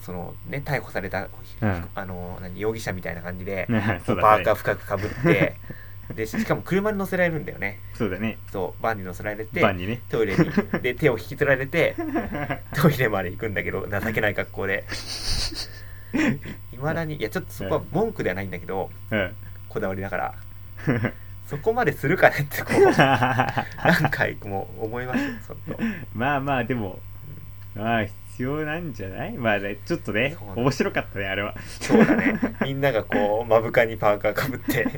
[0.00, 1.28] そのね逮捕された、
[1.60, 1.88] うん。
[1.94, 5.56] あの何容疑者みたいな感じで、 パーカー深くかぶって
[6.14, 7.80] でしかも車に乗せられるんだよね。
[7.94, 8.38] そうだね。
[8.53, 10.00] そうバンに乗せられてバンにね。
[10.11, 10.44] トイレに。
[10.82, 11.94] で手を引きずられて
[12.74, 14.84] トイレまで行くんだけど情けない格好で。
[16.72, 19.34] いまだにいやちょっとそこは文句ではないんだけどうん。
[19.68, 20.34] こだわりだから。
[21.46, 25.78] そこまでするかねってこう 何回も思いますよそっと。
[26.14, 26.98] まあまあでも
[27.74, 29.33] まあ必要なんじゃない？
[29.33, 31.55] まあねちょっとねそうだ面白かったねあれは。
[31.80, 32.39] そうだね。
[32.64, 34.89] みんながこう目深にパーカーかぶって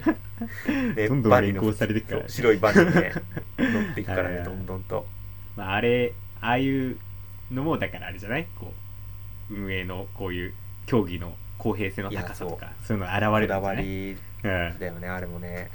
[0.94, 3.12] で どんどん連行されてくからそう白いバンにね
[3.58, 4.38] 乗っていくからはい はい。
[4.40, 5.06] ねどんどんと。
[5.56, 6.96] まああれああいう
[7.52, 8.46] のもだからあれじゃない？
[8.58, 8.72] こ
[9.50, 10.54] う運営のこういう
[10.86, 12.96] 競技の公平性の高さとかそう。
[12.98, 13.62] いうの現こだれるんじゃない？
[13.62, 15.70] わりうんだよねあれもね。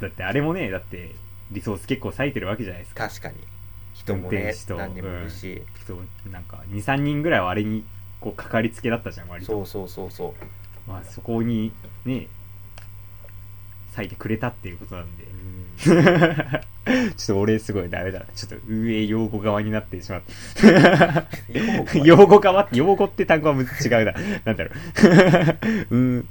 [0.00, 1.14] だってあれもねだって
[1.50, 3.08] リソース結構割いてるわけじゃないですか。
[3.08, 3.36] 確かに
[4.06, 5.98] 人も運ね何人もいるし、そう
[6.30, 6.44] なん。
[6.44, 7.84] か23人ぐらいはあれに
[8.20, 9.52] こうかかりつけだったじゃん割と。
[9.52, 10.34] そうそうそうそ
[10.86, 10.90] う。
[10.90, 11.72] まあ、そこに
[12.04, 12.28] ね
[13.96, 15.24] 割いてくれたっていうことなんで。
[15.24, 15.66] うん。
[17.16, 18.24] ちょっと俺すごいダメだ。
[18.34, 21.26] ちょっと運営用語側になってしまった。
[22.04, 22.62] 用語側。
[22.64, 23.64] って用語って単語は違う
[24.04, 24.14] な。
[24.44, 25.86] なんだろう。
[25.96, 26.28] うん。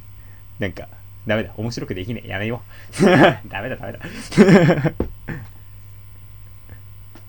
[0.60, 0.88] なんか
[1.28, 1.52] ダメだ。
[1.58, 2.28] 面白くできねえ。
[2.30, 2.62] やめよ
[3.02, 3.06] う。
[3.50, 4.00] ダメだダメだ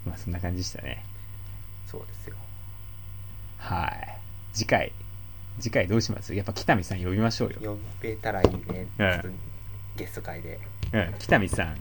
[0.07, 1.05] まあそんな感じでしたね。
[1.87, 2.37] そうですよ。
[3.59, 4.19] はい。
[4.53, 4.93] 次回。
[5.59, 6.35] 次回どうします？
[6.35, 7.73] やっぱ北見さん呼びましょうよ。
[7.73, 9.11] 呼べたらいいね、うん。
[9.11, 9.29] ちょっと
[9.97, 10.61] ゲスト会で。
[10.93, 11.77] うん、北見さん、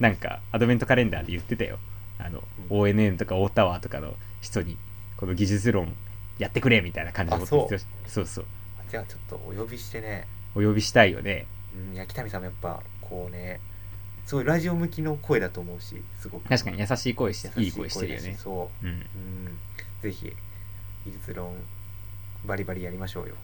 [0.00, 1.78] なんか、アドベントカレンダーで言ってたよ。
[2.18, 2.78] あの、うん。
[2.82, 4.78] ONN とかオータワーとかの人に、
[5.16, 5.94] この技術論
[6.38, 8.44] やってくれみたいな感じのこと言ってましたそうそう。
[8.90, 11.46] じゃあちょっとお呼びしてね、お呼びしたいよね。
[11.74, 13.60] うん、いや北見さんもやっぱこうね
[14.32, 18.36] すごいラジオ向きの声だと思うしすごく確かに優しい声して、優いい声してるよね。
[18.42, 18.92] そううん。
[18.92, 19.06] うん
[20.00, 20.32] ぜひ
[21.04, 21.54] 技術論
[22.46, 23.34] バリバリやりましょうよ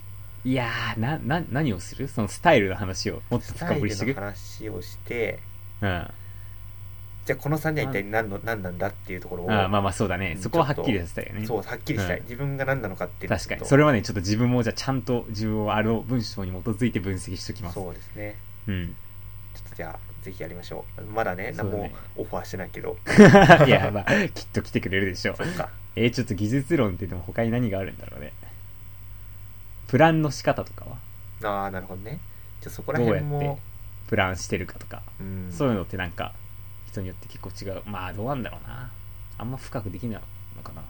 [0.44, 2.08] いやー、な、な、何をする？
[2.08, 4.20] そのスタイルの話をもっとスタイルの深掘りしていく？
[4.20, 5.40] 話をして
[5.82, 6.10] うん。
[7.26, 10.32] じゃあこの3人は一体何の何なんだっていうところをあーまあまあそうだね。
[10.36, 11.46] うんそこははっきりさせたいよね。
[11.46, 13.66] そうはっきりしたい、うん自分が何なのかっていう確かに。
[13.66, 17.74] それはね、ちょっと自分もじゃあちゃんと自分をあの文章に基づいて分析しておきます。
[17.74, 18.96] そうですねうん。
[19.54, 19.98] ちょっとじゃあ
[20.28, 22.98] ぜひやりましょうまだね何もオファーしてないけど
[23.66, 25.36] いや、 まあ、きっと来てくれるでしょう
[25.96, 28.32] えー、ちょっと技術論って言っても他に何があるんだろうね。
[29.88, 30.98] プランの仕方とかは？
[31.62, 32.20] ああなるほどね
[32.60, 33.60] じゃあそこらどうやって辺も
[34.06, 36.34] プランしてるかとか、うんそういうのってなんか、
[36.86, 37.82] 人によって結構違う。
[37.86, 38.90] まあ、どうなんだろうな。
[39.38, 40.22] あんま深くできない
[40.56, 40.82] のかな。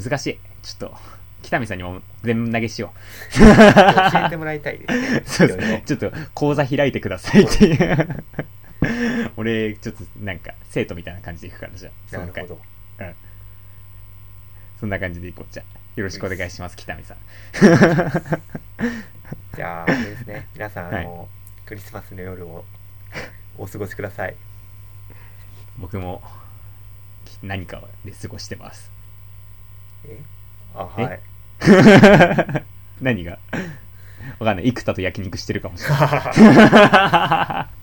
[0.00, 0.38] 難しい。
[0.62, 0.96] ちょっと、
[1.42, 2.92] 北見さんにも全投げしよ
[3.32, 3.44] 教
[4.26, 5.22] えてもらいたいですねう。
[5.28, 5.96] そうです。
[5.96, 8.24] ちょっと、講座開いてくださいっていう。
[9.36, 12.60] 俺、ちょっと、なんか、生徒みたいな感じでいくから、じゃあ、その回なるほ
[12.98, 13.14] どうん。
[14.78, 15.52] そんな感じでいこう。
[15.52, 17.16] じゃあ、よろしくお願いします、北見さん。
[19.54, 21.26] じゃああれですね皆さんあの、は
[21.66, 22.64] クリスマスの夜を
[23.58, 24.36] お過ごしください
[25.76, 26.22] 僕も、
[27.24, 28.90] き何かで過ごしてます。
[30.04, 30.20] え？
[30.74, 31.20] あえはい
[33.00, 33.38] 何が？
[34.38, 34.68] わかんない。
[34.68, 37.80] 幾多と焼肉してるかもしれない。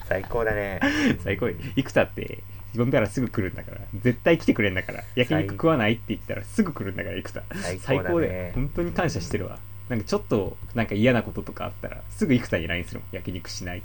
[0.08, 0.80] 最高だね
[1.22, 1.54] 最高よ。
[1.76, 2.42] 幾多って、
[2.76, 3.80] 呼んだらすぐ来るんだから。
[3.94, 5.04] 絶対来てくれんだから。
[5.14, 7.42] 焼肉食わないって言ったらすぐ来るんだから、幾多。
[7.54, 9.58] 最最高だね本当に感謝してるわ。
[9.88, 13.08] なんかちょっと、なんか嫌なこととかあったら、すぐ幾多に LINE するもん。
[13.12, 13.82] 焼肉しない。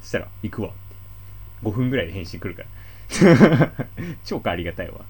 [0.00, 0.78] そしたら、行くわって。
[1.64, 2.68] 5分ぐらいで返信来るから。
[4.24, 5.00] 超ありがたいわ。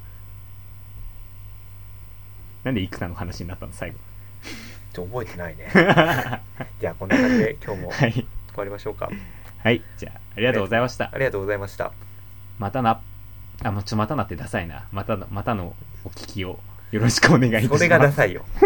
[2.64, 3.98] なんで幾多の話になったの、最後。
[4.92, 5.68] ちょ覚えてないね
[6.80, 8.12] じゃあこんな感じで今日もはい。
[8.12, 9.10] 終わりましょうか
[9.62, 9.82] はい。
[9.96, 11.18] じゃあ、ありがとうございましたあ。
[11.18, 11.92] りがとうございました
[12.58, 13.00] またな。
[13.62, 14.86] あ、もうちょ、またなってダサいな。
[14.92, 16.58] またの、またのお聞きを
[16.90, 17.78] よろしくお願いいたします。
[17.78, 18.44] それがダサいよ